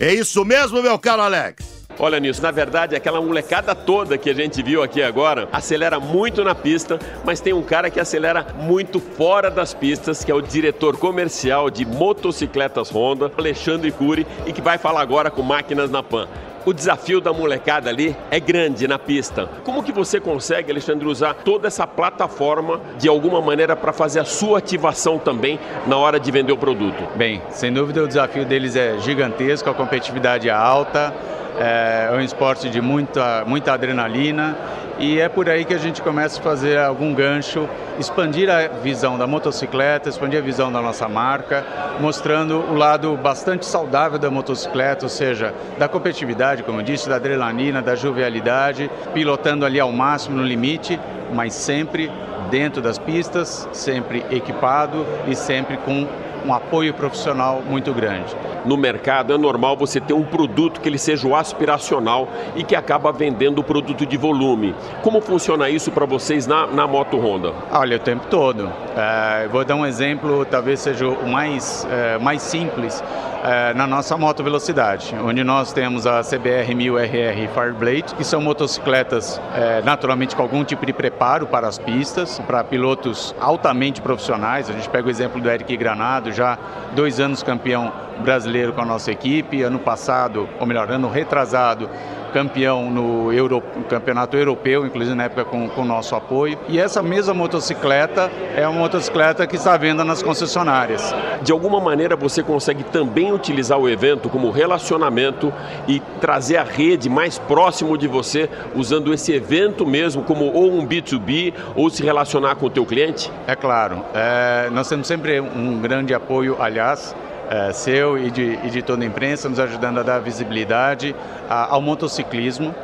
É 0.00 0.12
isso 0.12 0.44
mesmo, 0.44 0.82
meu 0.82 0.98
caro 0.98 1.22
Alex? 1.22 1.73
Olha 1.98 2.18
nisso, 2.18 2.42
na 2.42 2.50
verdade, 2.50 2.96
aquela 2.96 3.20
molecada 3.20 3.74
toda 3.74 4.18
que 4.18 4.28
a 4.28 4.34
gente 4.34 4.62
viu 4.62 4.82
aqui 4.82 5.02
agora 5.02 5.48
acelera 5.52 6.00
muito 6.00 6.42
na 6.42 6.54
pista, 6.54 6.98
mas 7.24 7.40
tem 7.40 7.52
um 7.52 7.62
cara 7.62 7.88
que 7.88 8.00
acelera 8.00 8.44
muito 8.58 8.98
fora 8.98 9.50
das 9.50 9.72
pistas, 9.72 10.24
que 10.24 10.30
é 10.30 10.34
o 10.34 10.40
diretor 10.40 10.96
comercial 10.96 11.70
de 11.70 11.84
motocicletas 11.84 12.90
Honda, 12.90 13.30
Alexandre 13.36 13.92
Cury, 13.92 14.26
e 14.44 14.52
que 14.52 14.60
vai 14.60 14.76
falar 14.76 15.02
agora 15.02 15.30
com 15.30 15.42
máquinas 15.42 15.90
na 15.90 16.02
Pan. 16.02 16.28
O 16.66 16.72
desafio 16.72 17.20
da 17.20 17.30
molecada 17.30 17.90
ali 17.90 18.16
é 18.30 18.40
grande 18.40 18.88
na 18.88 18.98
pista. 18.98 19.48
Como 19.64 19.82
que 19.82 19.92
você 19.92 20.18
consegue, 20.18 20.70
Alexandre, 20.70 21.06
usar 21.06 21.34
toda 21.34 21.68
essa 21.68 21.86
plataforma 21.86 22.80
de 22.98 23.06
alguma 23.06 23.42
maneira 23.42 23.76
para 23.76 23.92
fazer 23.92 24.20
a 24.20 24.24
sua 24.24 24.58
ativação 24.58 25.18
também 25.18 25.60
na 25.86 25.98
hora 25.98 26.18
de 26.18 26.30
vender 26.30 26.52
o 26.52 26.56
produto? 26.56 27.06
Bem, 27.16 27.42
sem 27.50 27.70
dúvida 27.70 28.02
o 28.02 28.08
desafio 28.08 28.46
deles 28.46 28.76
é 28.76 28.98
gigantesco, 28.98 29.68
a 29.68 29.74
competitividade 29.74 30.48
é 30.48 30.52
alta 30.52 31.12
é, 31.58 32.10
um 32.12 32.20
esporte 32.20 32.68
de 32.68 32.80
muita, 32.80 33.44
muita 33.46 33.72
adrenalina 33.72 34.56
e 34.98 35.20
é 35.20 35.28
por 35.28 35.48
aí 35.48 35.64
que 35.64 35.74
a 35.74 35.78
gente 35.78 36.00
começa 36.00 36.40
a 36.40 36.42
fazer 36.42 36.78
algum 36.78 37.12
gancho, 37.12 37.68
expandir 37.98 38.48
a 38.48 38.68
visão 38.68 39.18
da 39.18 39.26
motocicleta, 39.26 40.08
expandir 40.08 40.38
a 40.38 40.42
visão 40.42 40.70
da 40.70 40.80
nossa 40.80 41.08
marca, 41.08 41.64
mostrando 42.00 42.58
o 42.58 42.74
lado 42.74 43.16
bastante 43.16 43.66
saudável 43.66 44.18
da 44.18 44.30
motocicleta, 44.30 45.04
ou 45.04 45.08
seja, 45.08 45.54
da 45.78 45.88
competitividade, 45.88 46.62
como 46.62 46.80
eu 46.80 46.84
disse, 46.84 47.08
da 47.08 47.16
adrenalina, 47.16 47.82
da 47.82 47.94
jovialidade, 47.94 48.90
pilotando 49.12 49.66
ali 49.66 49.80
ao 49.80 49.92
máximo 49.92 50.36
no 50.36 50.44
limite, 50.44 50.98
mas 51.32 51.54
sempre 51.54 52.10
dentro 52.50 52.80
das 52.80 52.98
pistas, 52.98 53.68
sempre 53.72 54.24
equipado 54.30 55.04
e 55.26 55.34
sempre 55.34 55.76
com 55.78 56.06
um 56.44 56.52
apoio 56.52 56.92
profissional 56.94 57.62
muito 57.66 57.92
grande. 57.92 58.34
No 58.64 58.76
mercado 58.76 59.32
é 59.32 59.38
normal 59.38 59.76
você 59.76 60.00
ter 60.00 60.14
um 60.14 60.24
produto 60.24 60.80
que 60.80 60.88
ele 60.88 60.98
seja 60.98 61.26
o 61.26 61.34
aspiracional 61.34 62.28
e 62.56 62.64
que 62.64 62.74
acaba 62.74 63.12
vendendo 63.12 63.58
o 63.58 63.64
produto 63.64 64.06
de 64.06 64.16
volume. 64.16 64.74
Como 65.02 65.20
funciona 65.20 65.68
isso 65.68 65.90
para 65.90 66.06
vocês 66.06 66.46
na, 66.46 66.66
na 66.66 66.86
moto 66.86 67.18
Honda? 67.18 67.52
Olha, 67.70 67.96
o 67.96 68.00
tempo 68.00 68.26
todo. 68.28 68.70
É, 68.96 69.48
vou 69.48 69.64
dar 69.64 69.76
um 69.76 69.84
exemplo, 69.84 70.44
talvez 70.44 70.80
seja 70.80 71.08
o 71.08 71.28
mais, 71.28 71.86
é, 71.90 72.18
mais 72.18 72.42
simples 72.42 73.02
é, 73.44 73.74
na 73.74 73.86
nossa 73.86 74.16
moto 74.16 74.42
velocidade, 74.42 75.14
onde 75.22 75.44
nós 75.44 75.70
temos 75.70 76.06
a 76.06 76.22
CBR 76.22 76.74
1000RR 76.74 77.48
Fireblade, 77.48 78.14
que 78.14 78.24
são 78.24 78.40
motocicletas 78.40 79.38
é, 79.54 79.82
naturalmente 79.82 80.34
com 80.34 80.40
algum 80.40 80.64
tipo 80.64 80.86
de 80.86 80.94
preparo 80.94 81.46
para 81.46 81.68
as 81.68 81.78
pistas, 81.78 82.38
para 82.46 82.64
pilotos 82.64 83.34
altamente 83.38 84.00
profissionais. 84.00 84.70
A 84.70 84.72
gente 84.72 84.88
pega 84.88 85.06
o 85.06 85.10
exemplo 85.10 85.42
do 85.42 85.50
Eric 85.50 85.76
Granado, 85.76 86.32
já 86.34 86.58
dois 86.94 87.20
anos 87.20 87.42
campeão 87.42 87.92
brasileiro 88.22 88.72
com 88.72 88.80
a 88.80 88.84
nossa 88.84 89.10
equipe, 89.10 89.62
ano 89.62 89.78
passado, 89.78 90.48
ou 90.60 90.66
melhor, 90.66 90.90
ano 90.90 91.08
retrasado, 91.08 91.88
campeão 92.34 92.90
no, 92.90 93.32
Euro, 93.32 93.62
campeonato 93.88 94.36
europeu, 94.36 94.84
inclusive 94.84 95.14
na 95.14 95.24
época 95.24 95.44
com 95.44 95.80
o 95.80 95.84
nosso 95.84 96.16
apoio. 96.16 96.58
E 96.68 96.80
essa 96.80 97.00
mesma 97.00 97.32
motocicleta 97.32 98.28
é 98.56 98.66
uma 98.66 98.80
motocicleta 98.80 99.46
que 99.46 99.54
está 99.54 99.74
à 99.74 99.76
venda 99.76 100.02
nas 100.02 100.20
concessionárias. 100.20 101.14
De 101.42 101.52
alguma 101.52 101.80
maneira 101.80 102.16
você 102.16 102.42
consegue 102.42 102.82
também 102.82 103.32
utilizar 103.32 103.78
o 103.78 103.88
evento 103.88 104.28
como 104.28 104.50
relacionamento 104.50 105.52
e 105.86 106.00
trazer 106.20 106.56
a 106.56 106.64
rede 106.64 107.08
mais 107.08 107.38
próximo 107.38 107.96
de 107.96 108.08
você, 108.08 108.50
usando 108.74 109.14
esse 109.14 109.32
evento 109.32 109.86
mesmo 109.86 110.24
como 110.24 110.46
ou 110.46 110.72
um 110.72 110.84
B2B 110.84 111.54
ou 111.76 111.88
se 111.88 112.02
relacionar 112.02 112.56
com 112.56 112.66
o 112.66 112.70
teu 112.70 112.84
cliente? 112.84 113.30
É 113.46 113.54
claro. 113.54 114.04
É, 114.12 114.68
nós 114.72 114.88
temos 114.88 115.06
sempre 115.06 115.40
um 115.40 115.80
grande 115.80 116.12
apoio, 116.12 116.56
aliás, 116.58 117.14
é, 117.50 117.72
seu 117.72 118.18
e 118.18 118.30
de, 118.30 118.58
e 118.64 118.70
de 118.70 118.82
toda 118.82 119.02
a 119.02 119.06
imprensa, 119.06 119.48
nos 119.48 119.58
ajudando 119.58 120.00
a 120.00 120.02
dar 120.02 120.18
visibilidade 120.20 121.14
a, 121.48 121.74
ao 121.74 121.80
motociclismo. 121.80 122.74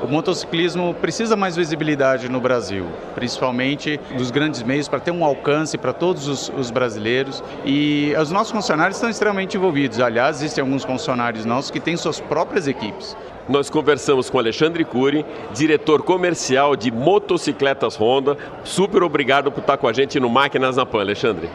O 0.00 0.06
motociclismo 0.06 0.94
precisa 0.94 1.34
mais 1.34 1.56
visibilidade 1.56 2.28
no 2.28 2.40
Brasil, 2.40 2.86
principalmente 3.16 3.98
dos 4.16 4.30
grandes 4.30 4.62
meios, 4.62 4.86
para 4.86 5.00
ter 5.00 5.10
um 5.10 5.24
alcance 5.24 5.76
para 5.76 5.92
todos 5.92 6.28
os, 6.28 6.52
os, 6.56 6.70
brasileiros. 6.70 7.42
E 7.64 8.14
os 8.20 8.30
nossos 8.30 8.52
funcionários 8.52 8.96
estão 8.96 9.10
extremamente 9.10 9.56
envolvidos. 9.56 9.98
Aliás, 9.98 10.36
existem 10.36 10.62
alguns 10.62 10.84
funcionários 10.84 11.44
nossos 11.44 11.72
que 11.72 11.80
têm 11.80 11.96
suas 11.96 12.20
próprias 12.20 12.68
equipes. 12.68 13.16
Nós 13.48 13.68
conversamos 13.68 14.30
com 14.30 14.38
Alexandre 14.38 14.84
Cury, 14.84 15.24
diretor 15.52 16.02
comercial 16.02 16.76
de 16.76 16.92
motocicletas 16.92 17.96
Honda. 17.96 18.36
Super 18.62 19.02
obrigado 19.02 19.50
por 19.50 19.60
estar 19.60 19.78
com 19.78 19.88
a 19.88 19.92
gente 19.92 20.20
no 20.20 20.28
Máquinas 20.28 20.76
na 20.76 20.86
Pan, 20.86 21.00
Alexandre. 21.00 21.48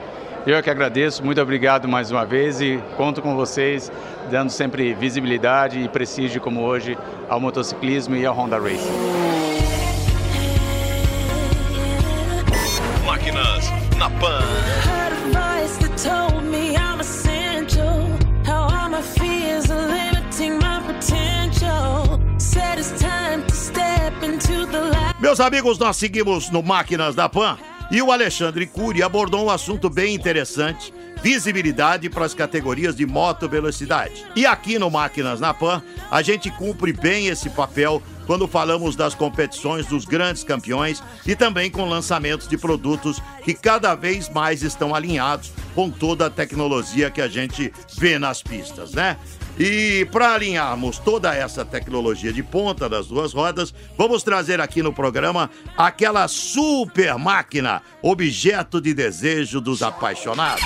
Eu 0.45 0.61
que 0.61 0.69
agradeço, 0.69 1.23
muito 1.23 1.41
obrigado 1.41 1.87
mais 1.87 2.11
uma 2.11 2.25
vez 2.25 2.59
e 2.59 2.77
conto 2.97 3.21
com 3.21 3.33
vocês, 3.33 3.89
dando 4.29 4.49
sempre 4.49 4.93
visibilidade 4.93 5.79
e 5.79 5.87
prestígio 5.87 6.41
como 6.41 6.61
hoje 6.61 6.97
ao 7.29 7.39
motociclismo 7.39 8.13
e 8.17 8.25
ao 8.25 8.35
Honda 8.35 8.59
Racing. 8.59 8.91
Máquinas 13.05 13.71
na 13.97 14.09
Pan. 14.09 14.43
Meus 25.21 25.39
amigos, 25.39 25.79
nós 25.79 25.95
seguimos 25.95 26.49
no 26.49 26.61
Máquinas 26.61 27.15
da 27.15 27.29
Pan 27.29 27.57
e 27.93 28.01
o 28.01 28.11
Alexandre 28.11 28.65
Cury 28.65 29.03
abordou 29.03 29.45
um 29.45 29.51
assunto 29.51 29.87
bem 29.87 30.15
interessante, 30.15 30.91
visibilidade 31.21 32.09
para 32.09 32.25
as 32.25 32.33
categorias 32.33 32.95
de 32.95 33.05
moto 33.05 33.47
velocidade. 33.47 34.25
E 34.35 34.47
aqui 34.47 34.79
no 34.79 34.89
Máquinas 34.89 35.39
na 35.39 35.53
Pan, 35.53 35.79
a 36.09 36.23
gente 36.23 36.49
cumpre 36.49 36.91
bem 36.91 37.27
esse 37.27 37.51
papel 37.51 38.01
quando 38.25 38.47
falamos 38.47 38.95
das 38.95 39.13
competições 39.13 39.85
dos 39.85 40.05
grandes 40.05 40.43
campeões 40.43 41.03
e 41.23 41.35
também 41.35 41.69
com 41.69 41.85
lançamentos 41.85 42.47
de 42.47 42.57
produtos 42.57 43.21
que 43.43 43.53
cada 43.53 43.93
vez 43.93 44.27
mais 44.27 44.63
estão 44.63 44.95
alinhados 44.95 45.51
com 45.75 45.91
toda 45.91 46.25
a 46.25 46.31
tecnologia 46.31 47.11
que 47.11 47.21
a 47.21 47.27
gente 47.27 47.71
vê 47.95 48.17
nas 48.17 48.41
pistas, 48.41 48.93
né? 48.93 49.17
E 49.59 50.05
para 50.11 50.33
alinharmos 50.33 50.97
toda 50.97 51.35
essa 51.35 51.63
tecnologia 51.63 52.33
de 52.33 52.41
ponta 52.41 52.89
das 52.89 53.07
duas 53.07 53.33
rodas, 53.33 53.73
vamos 53.97 54.23
trazer 54.23 54.59
aqui 54.59 54.81
no 54.81 54.91
programa 54.91 55.49
aquela 55.77 56.27
super 56.27 57.17
máquina, 57.17 57.81
objeto 58.01 58.81
de 58.81 58.93
desejo 58.93 59.61
dos 59.61 59.83
apaixonados. 59.83 60.63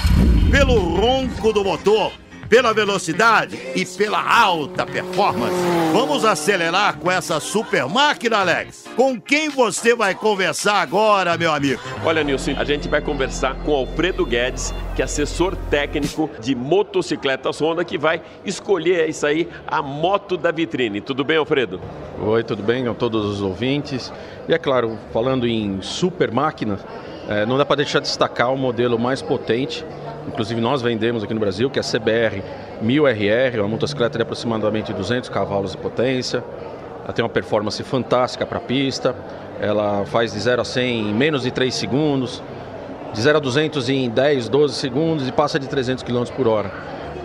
Pelo 0.49 0.79
ronco 0.95 1.51
do 1.51 1.63
motor, 1.63 2.13
pela 2.49 2.73
velocidade 2.73 3.57
e 3.75 3.85
pela 3.85 4.21
alta 4.21 4.85
performance. 4.85 5.55
Vamos 5.91 6.25
acelerar 6.25 6.97
com 6.97 7.11
essa 7.11 7.39
super 7.39 7.85
máquina, 7.87 8.37
Alex? 8.37 8.85
Com 8.95 9.19
quem 9.19 9.49
você 9.49 9.95
vai 9.95 10.15
conversar 10.15 10.81
agora, 10.81 11.37
meu 11.37 11.53
amigo? 11.53 11.81
Olha, 12.03 12.23
Nilson, 12.23 12.55
a 12.57 12.63
gente 12.63 12.87
vai 12.87 13.01
conversar 13.01 13.55
com 13.63 13.73
Alfredo 13.73 14.25
Guedes, 14.25 14.73
que 14.95 15.01
é 15.01 15.05
assessor 15.05 15.55
técnico 15.69 16.29
de 16.39 16.55
motocicletas 16.55 17.61
Honda, 17.61 17.83
que 17.83 17.97
vai 17.97 18.21
escolher 18.43 19.07
isso 19.09 19.25
aí, 19.25 19.47
a 19.67 19.81
moto 19.81 20.37
da 20.37 20.51
vitrine. 20.51 21.01
Tudo 21.01 21.23
bem, 21.23 21.37
Alfredo? 21.37 21.79
Oi, 22.19 22.43
tudo 22.43 22.63
bem 22.63 22.87
a 22.87 22.93
todos 22.93 23.25
os 23.25 23.41
ouvintes. 23.41 24.11
E 24.47 24.53
é 24.53 24.57
claro, 24.57 24.97
falando 25.11 25.47
em 25.47 25.81
super 25.81 26.31
máquina, 26.31 26.79
é, 27.27 27.45
não 27.45 27.57
dá 27.57 27.65
para 27.65 27.77
deixar 27.77 27.99
de 27.99 28.05
destacar 28.05 28.53
o 28.53 28.57
modelo 28.57 28.97
mais 28.97 29.21
potente 29.21 29.85
inclusive 30.27 30.59
nós 30.59 30.81
vendemos 30.81 31.23
aqui 31.23 31.33
no 31.33 31.39
Brasil, 31.39 31.69
que 31.69 31.79
é 31.79 31.81
a 31.81 31.85
CBR 31.85 32.43
1000RR, 32.83 33.59
uma 33.59 33.67
motocicleta 33.67 34.17
de 34.17 34.21
aproximadamente 34.21 34.93
200 34.93 35.29
cavalos 35.29 35.71
de 35.71 35.77
potência. 35.77 36.43
Ela 37.03 37.13
tem 37.13 37.23
uma 37.23 37.29
performance 37.29 37.81
fantástica 37.83 38.45
para 38.45 38.57
a 38.57 38.61
pista, 38.61 39.15
ela 39.59 40.05
faz 40.05 40.33
de 40.33 40.39
0 40.39 40.61
a 40.61 40.65
100 40.65 41.09
em 41.09 41.13
menos 41.13 41.43
de 41.43 41.51
3 41.51 41.73
segundos, 41.73 42.43
de 43.13 43.21
0 43.21 43.37
a 43.37 43.41
200 43.41 43.89
em 43.89 44.09
10, 44.09 44.49
12 44.49 44.75
segundos 44.75 45.27
e 45.27 45.31
passa 45.31 45.57
de 45.57 45.67
300 45.67 46.03
km 46.03 46.25
por 46.35 46.47
hora. 46.47 46.71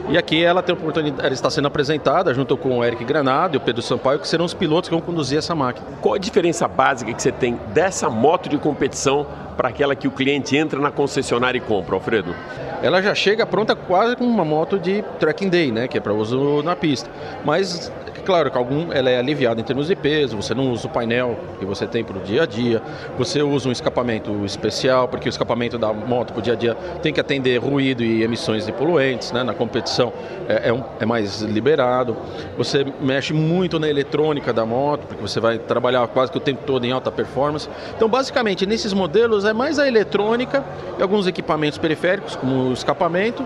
E 0.08 0.18
aqui 0.18 0.44
ela 0.44 0.62
tem 0.62 0.74
oportunidade, 0.74 1.24
ela 1.24 1.34
está 1.34 1.48
sendo 1.48 1.68
apresentada 1.68 2.34
junto 2.34 2.56
com 2.56 2.78
o 2.78 2.84
Eric 2.84 3.04
Granado 3.04 3.56
e 3.56 3.58
o 3.58 3.60
Pedro 3.60 3.80
Sampaio, 3.82 4.18
que 4.18 4.26
serão 4.26 4.44
os 4.44 4.52
pilotos 4.52 4.88
que 4.88 4.94
vão 4.94 5.00
conduzir 5.00 5.38
essa 5.38 5.54
máquina. 5.54 5.86
Qual 6.00 6.14
a 6.14 6.18
diferença 6.18 6.66
básica 6.66 7.12
que 7.12 7.22
você 7.22 7.32
tem 7.32 7.58
dessa 7.72 8.10
moto 8.10 8.48
de 8.48 8.58
competição 8.58 9.26
para 9.56 9.68
aquela 9.68 9.94
que 9.94 10.08
o 10.08 10.10
cliente 10.10 10.56
entra 10.56 10.80
na 10.80 10.90
concessionária 10.90 11.58
e 11.58 11.60
compra, 11.60 11.94
Alfredo? 11.94 12.34
Ela 12.82 13.00
já 13.00 13.14
chega 13.14 13.46
pronta 13.46 13.76
quase 13.76 14.16
com 14.16 14.24
uma 14.24 14.44
moto 14.44 14.78
de 14.78 15.02
trekking 15.20 15.48
day, 15.48 15.70
né, 15.70 15.86
que 15.86 15.96
é 15.96 16.00
para 16.00 16.12
uso 16.12 16.62
na 16.62 16.74
pista. 16.74 17.08
Mas 17.44 17.92
Claro 18.24 18.50
que 18.50 18.58
algum 18.58 18.92
ela 18.92 19.10
é 19.10 19.18
aliviada 19.18 19.60
em 19.60 19.64
termos 19.64 19.88
de 19.88 19.96
peso, 19.96 20.36
você 20.36 20.54
não 20.54 20.70
usa 20.70 20.86
o 20.86 20.90
painel 20.90 21.36
que 21.58 21.64
você 21.64 21.86
tem 21.86 22.04
para 22.04 22.16
o 22.16 22.20
dia 22.20 22.44
a 22.44 22.46
dia, 22.46 22.80
você 23.18 23.42
usa 23.42 23.68
um 23.68 23.72
escapamento 23.72 24.44
especial, 24.44 25.08
porque 25.08 25.28
o 25.28 25.30
escapamento 25.30 25.76
da 25.76 25.92
moto 25.92 26.32
para 26.32 26.38
o 26.38 26.42
dia 26.42 26.52
a 26.52 26.56
dia 26.56 26.74
tem 27.02 27.12
que 27.12 27.20
atender 27.20 27.58
ruído 27.58 28.02
e 28.02 28.22
emissões 28.22 28.64
de 28.64 28.72
poluentes, 28.72 29.32
né? 29.32 29.42
na 29.42 29.54
competição 29.54 30.12
é, 30.48 30.68
é, 30.68 30.72
um, 30.72 30.84
é 31.00 31.06
mais 31.06 31.42
liberado. 31.42 32.16
Você 32.56 32.86
mexe 33.00 33.32
muito 33.32 33.80
na 33.80 33.88
eletrônica 33.88 34.52
da 34.52 34.64
moto, 34.64 35.06
porque 35.06 35.20
você 35.20 35.40
vai 35.40 35.58
trabalhar 35.58 36.06
quase 36.08 36.30
que 36.30 36.38
o 36.38 36.40
tempo 36.40 36.62
todo 36.64 36.84
em 36.84 36.92
alta 36.92 37.10
performance. 37.10 37.68
Então, 37.96 38.08
basicamente, 38.08 38.64
nesses 38.66 38.92
modelos 38.92 39.44
é 39.44 39.52
mais 39.52 39.78
a 39.78 39.88
eletrônica 39.88 40.64
e 40.96 41.02
alguns 41.02 41.26
equipamentos 41.26 41.78
periféricos, 41.78 42.36
como 42.36 42.68
o 42.68 42.72
escapamento, 42.72 43.44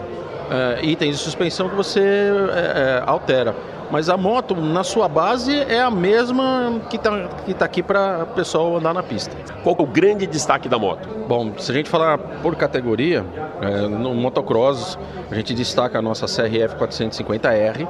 é, 0.50 0.84
itens 0.84 1.18
de 1.18 1.22
suspensão 1.22 1.68
que 1.68 1.74
você 1.74 2.00
é, 2.00 3.00
é 3.00 3.02
altera. 3.06 3.54
Mas 3.90 4.08
a 4.08 4.16
moto, 4.16 4.56
na 4.56 4.82
sua 4.82 5.08
base, 5.08 5.60
é 5.60 5.80
a 5.80 5.90
mesma 5.90 6.80
que 6.90 6.96
está 6.96 7.28
que 7.44 7.54
tá 7.54 7.64
aqui 7.64 7.82
para 7.82 8.24
o 8.24 8.34
pessoal 8.34 8.76
andar 8.76 8.92
na 8.92 9.02
pista. 9.02 9.36
Qual 9.62 9.76
é 9.78 9.82
o 9.82 9.86
grande 9.86 10.26
destaque 10.26 10.68
da 10.68 10.78
moto? 10.78 11.08
Bom, 11.28 11.52
se 11.56 11.70
a 11.70 11.74
gente 11.74 11.88
falar 11.88 12.18
por 12.18 12.56
categoria, 12.56 13.24
é, 13.60 13.82
no 13.82 14.12
motocross, 14.14 14.98
a 15.30 15.34
gente 15.34 15.54
destaca 15.54 15.98
a 15.98 16.02
nossa 16.02 16.26
CRF 16.26 16.74
450R, 16.76 17.88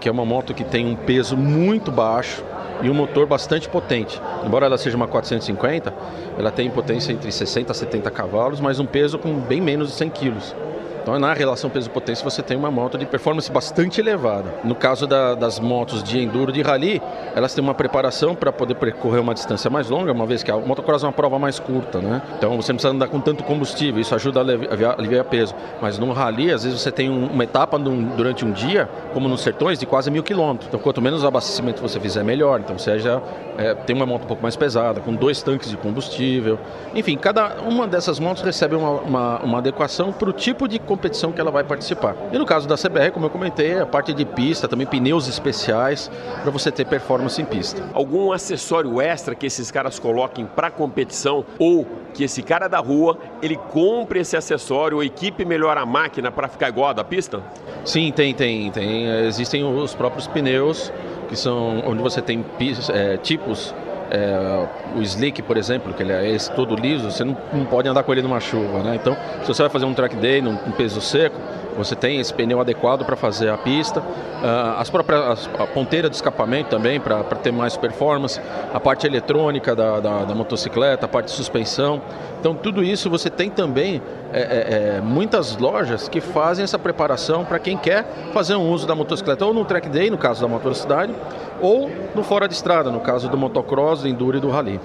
que 0.00 0.08
é 0.08 0.12
uma 0.12 0.24
moto 0.24 0.54
que 0.54 0.64
tem 0.64 0.86
um 0.86 0.96
peso 0.96 1.36
muito 1.36 1.92
baixo 1.92 2.42
e 2.82 2.88
um 2.88 2.94
motor 2.94 3.26
bastante 3.26 3.68
potente. 3.68 4.20
Embora 4.44 4.66
ela 4.66 4.78
seja 4.78 4.96
uma 4.96 5.06
450, 5.06 5.92
ela 6.38 6.50
tem 6.50 6.70
potência 6.70 7.12
entre 7.12 7.30
60 7.30 7.72
a 7.72 7.74
70 7.74 8.10
cavalos, 8.10 8.60
mas 8.60 8.78
um 8.78 8.86
peso 8.86 9.18
com 9.18 9.34
bem 9.34 9.60
menos 9.60 9.88
de 9.88 9.94
100 9.94 10.10
quilos. 10.10 10.54
Então, 11.06 11.16
na 11.20 11.32
relação 11.32 11.70
peso-potência, 11.70 12.24
você 12.24 12.42
tem 12.42 12.56
uma 12.56 12.68
moto 12.68 12.98
de 12.98 13.06
performance 13.06 13.48
bastante 13.48 14.00
elevada. 14.00 14.52
No 14.64 14.74
caso 14.74 15.06
da, 15.06 15.36
das 15.36 15.60
motos 15.60 16.02
de 16.02 16.20
enduro 16.20 16.50
de 16.50 16.62
rally, 16.62 17.00
elas 17.32 17.54
têm 17.54 17.62
uma 17.62 17.74
preparação 17.74 18.34
para 18.34 18.50
poder 18.50 18.74
percorrer 18.74 19.20
uma 19.20 19.32
distância 19.32 19.70
mais 19.70 19.88
longa, 19.88 20.10
uma 20.10 20.26
vez 20.26 20.42
que 20.42 20.50
a 20.50 20.56
motocross 20.56 21.04
é 21.04 21.06
uma 21.06 21.12
prova 21.12 21.38
mais 21.38 21.60
curta, 21.60 22.00
né? 22.00 22.20
Então, 22.36 22.56
você 22.60 22.72
não 22.72 22.78
precisa 22.78 22.88
andar 22.88 23.06
com 23.06 23.20
tanto 23.20 23.44
combustível, 23.44 24.00
isso 24.00 24.16
ajuda 24.16 24.40
a 24.40 24.42
aliviar, 24.42 24.96
aliviar 24.98 25.24
peso. 25.26 25.54
Mas 25.80 25.96
no 25.96 26.10
rally, 26.10 26.50
às 26.50 26.64
vezes, 26.64 26.80
você 26.80 26.90
tem 26.90 27.08
um, 27.08 27.26
uma 27.26 27.44
etapa 27.44 27.78
num, 27.78 28.16
durante 28.16 28.44
um 28.44 28.50
dia, 28.50 28.88
como 29.14 29.28
nos 29.28 29.42
sertões, 29.42 29.78
de 29.78 29.86
quase 29.86 30.10
mil 30.10 30.24
quilômetros. 30.24 30.66
Então, 30.66 30.80
quanto 30.80 31.00
menos 31.00 31.24
abastecimento 31.24 31.80
você 31.80 32.00
fizer, 32.00 32.24
melhor. 32.24 32.58
Então, 32.58 32.76
você 32.76 32.98
já 32.98 33.22
é, 33.56 33.76
tem 33.76 33.94
uma 33.94 34.06
moto 34.06 34.24
um 34.24 34.26
pouco 34.26 34.42
mais 34.42 34.56
pesada, 34.56 35.00
com 35.00 35.14
dois 35.14 35.40
tanques 35.40 35.70
de 35.70 35.76
combustível. 35.76 36.58
Enfim, 36.96 37.16
cada 37.16 37.60
uma 37.62 37.86
dessas 37.86 38.18
motos 38.18 38.42
recebe 38.42 38.74
uma, 38.74 38.90
uma, 38.90 39.38
uma 39.38 39.58
adequação 39.58 40.12
para 40.12 40.28
o 40.28 40.32
tipo 40.32 40.66
de 40.66 40.80
competição 40.96 41.30
que 41.30 41.40
ela 41.40 41.50
vai 41.50 41.62
participar. 41.62 42.16
E 42.32 42.38
no 42.38 42.46
caso 42.46 42.66
da 42.66 42.76
CBR, 42.76 43.10
como 43.12 43.26
eu 43.26 43.30
comentei, 43.30 43.78
a 43.78 43.86
parte 43.86 44.14
de 44.14 44.24
pista, 44.24 44.66
também 44.66 44.86
pneus 44.86 45.28
especiais 45.28 46.10
para 46.42 46.50
você 46.50 46.72
ter 46.72 46.86
performance 46.86 47.40
em 47.40 47.44
pista. 47.44 47.82
Algum 47.92 48.32
acessório 48.32 49.00
extra 49.00 49.34
que 49.34 49.46
esses 49.46 49.70
caras 49.70 49.98
coloquem 49.98 50.46
para 50.46 50.70
competição 50.70 51.44
ou 51.58 51.86
que 52.14 52.24
esse 52.24 52.42
cara 52.42 52.66
da 52.66 52.78
rua 52.78 53.18
ele 53.42 53.56
compre 53.56 54.20
esse 54.20 54.36
acessório 54.36 54.96
ou 54.96 55.04
equipe 55.04 55.44
melhor 55.44 55.76
a 55.76 55.84
máquina 55.84 56.32
para 56.32 56.48
ficar 56.48 56.70
igual 56.70 56.88
a 56.88 56.92
da 56.94 57.04
pista? 57.04 57.42
Sim, 57.84 58.10
tem, 58.10 58.32
tem, 58.34 58.70
tem. 58.70 59.06
Existem 59.26 59.62
os 59.62 59.94
próprios 59.94 60.26
pneus 60.26 60.90
que 61.28 61.36
são 61.36 61.82
onde 61.86 62.02
você 62.02 62.22
tem 62.22 62.44
é, 62.88 63.16
tipos 63.18 63.74
é, 64.10 64.66
o 64.96 65.02
slick, 65.02 65.42
por 65.42 65.56
exemplo, 65.56 65.92
que 65.92 66.02
ele 66.02 66.12
é 66.12 66.30
esse 66.30 66.50
todo 66.52 66.74
liso, 66.74 67.10
você 67.10 67.24
não, 67.24 67.36
não, 67.52 67.64
pode 67.64 67.88
andar 67.88 68.02
com 68.02 68.12
ele 68.12 68.22
numa 68.22 68.40
chuva, 68.40 68.82
né? 68.82 68.96
Então, 68.96 69.16
se 69.42 69.48
você 69.48 69.62
vai 69.62 69.70
fazer 69.70 69.84
um 69.84 69.94
track 69.94 70.16
day 70.16 70.40
num, 70.40 70.52
num 70.52 70.72
peso 70.72 71.00
seco, 71.00 71.36
você 71.76 71.94
tem 71.94 72.18
esse 72.20 72.32
pneu 72.32 72.60
adequado 72.60 73.04
para 73.04 73.16
fazer 73.16 73.50
a 73.50 73.56
pista, 73.56 74.00
uh, 74.00 74.78
as 74.78 74.90
próprias 74.90 75.48
a 75.58 75.66
ponteira 75.66 76.08
de 76.08 76.16
escapamento 76.16 76.70
também 76.70 76.98
para 76.98 77.22
ter 77.22 77.52
mais 77.52 77.76
performance, 77.76 78.40
a 78.72 78.80
parte 78.80 79.06
eletrônica 79.06 79.74
da, 79.74 80.00
da, 80.00 80.24
da, 80.24 80.34
motocicleta, 80.34 81.06
a 81.06 81.08
parte 81.08 81.26
de 81.26 81.32
suspensão. 81.32 82.00
Então 82.40 82.54
tudo 82.54 82.82
isso 82.82 83.10
você 83.10 83.30
tem 83.30 83.50
também 83.50 84.00
é, 84.32 84.40
é, 84.40 84.96
é 84.96 85.00
muitas 85.00 85.56
lojas 85.56 86.08
que 86.08 86.20
fazem 86.20 86.64
essa 86.64 86.78
preparação 86.78 87.44
para 87.44 87.58
quem 87.58 87.76
quer 87.76 88.04
fazer 88.32 88.54
um 88.56 88.70
uso 88.70 88.86
da 88.86 88.94
motocicleta 88.94 89.44
ou 89.44 89.52
no 89.52 89.64
track 89.64 89.88
day, 89.88 90.10
no 90.10 90.18
caso 90.18 90.42
da 90.42 90.48
motoricidade, 90.48 91.14
ou 91.60 91.90
no 92.14 92.22
fora 92.22 92.48
de 92.48 92.54
estrada, 92.54 92.90
no 92.90 93.00
caso 93.00 93.28
do 93.28 93.36
motocross, 93.36 94.02
do 94.02 94.08
enduro 94.08 94.36
e 94.36 94.40
do 94.40 94.50
rally. 94.50 94.80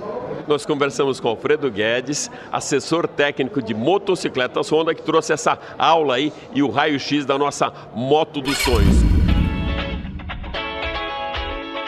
Nós 0.48 0.66
conversamos 0.66 1.20
com 1.20 1.28
Alfredo 1.28 1.70
Guedes, 1.70 2.30
assessor 2.52 3.08
técnico 3.08 3.62
de 3.62 3.74
motocicletas 3.74 4.72
Honda, 4.72 4.94
que 4.94 5.04
trouxe 5.04 5.34
essa 5.34 5.58
aula 5.78 6.16
aí 6.16 6.34
e 6.54 6.62
o 6.62 6.70
raio-x 6.70 7.26
da 7.26 7.38
nossa 7.38 7.72
moto 7.94 8.42
dos 8.42 8.58
sonhos. 8.58 8.96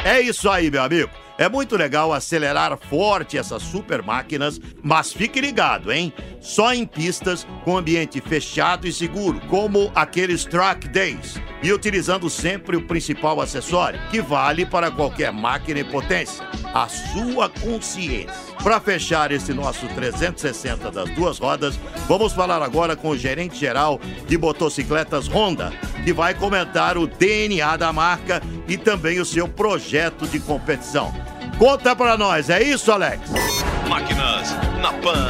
É 0.05 0.19
isso 0.19 0.49
aí, 0.49 0.69
meu 0.69 0.83
amigo. 0.83 1.09
É 1.37 1.49
muito 1.49 1.75
legal 1.75 2.13
acelerar 2.13 2.77
forte 2.77 3.37
essas 3.37 3.63
super 3.63 4.03
máquinas, 4.03 4.59
mas 4.83 5.11
fique 5.11 5.41
ligado, 5.41 5.91
hein? 5.91 6.13
Só 6.39 6.73
em 6.73 6.85
pistas 6.85 7.47
com 7.63 7.77
ambiente 7.77 8.21
fechado 8.21 8.87
e 8.87 8.93
seguro, 8.93 9.41
como 9.49 9.91
aqueles 9.95 10.45
Track 10.45 10.87
Days. 10.89 11.41
E 11.63 11.71
utilizando 11.71 12.29
sempre 12.29 12.75
o 12.75 12.81
principal 12.81 13.39
acessório, 13.39 13.97
que 14.11 14.21
vale 14.21 14.65
para 14.65 14.91
qualquer 14.91 15.31
máquina 15.31 15.79
e 15.79 15.83
potência: 15.85 16.45
a 16.73 16.89
sua 16.89 17.47
consciência. 17.49 18.43
Para 18.61 18.81
fechar 18.81 19.31
esse 19.31 19.53
nosso 19.53 19.87
360 19.87 20.91
das 20.91 21.09
duas 21.11 21.39
rodas, 21.39 21.79
vamos 22.07 22.33
falar 22.33 22.61
agora 22.61 22.95
com 22.95 23.09
o 23.09 23.17
gerente 23.17 23.57
geral 23.57 23.99
de 24.27 24.37
motocicletas 24.37 25.27
Honda, 25.27 25.71
que 26.03 26.11
vai 26.11 26.33
comentar 26.33 26.97
o 26.97 27.07
DNA 27.07 27.77
da 27.77 27.93
marca 27.93 28.41
e 28.67 28.77
também 28.77 29.19
o 29.19 29.25
seu 29.25 29.47
projeto 29.47 30.27
de 30.27 30.39
competição. 30.39 31.13
Conta 31.57 31.95
para 31.95 32.17
nós, 32.17 32.49
é 32.49 32.61
isso, 32.61 32.91
Alex? 32.91 33.29
Máquinas 33.87 34.51
na 34.81 34.91
Pan. 34.93 35.29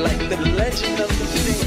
Like 0.00 1.57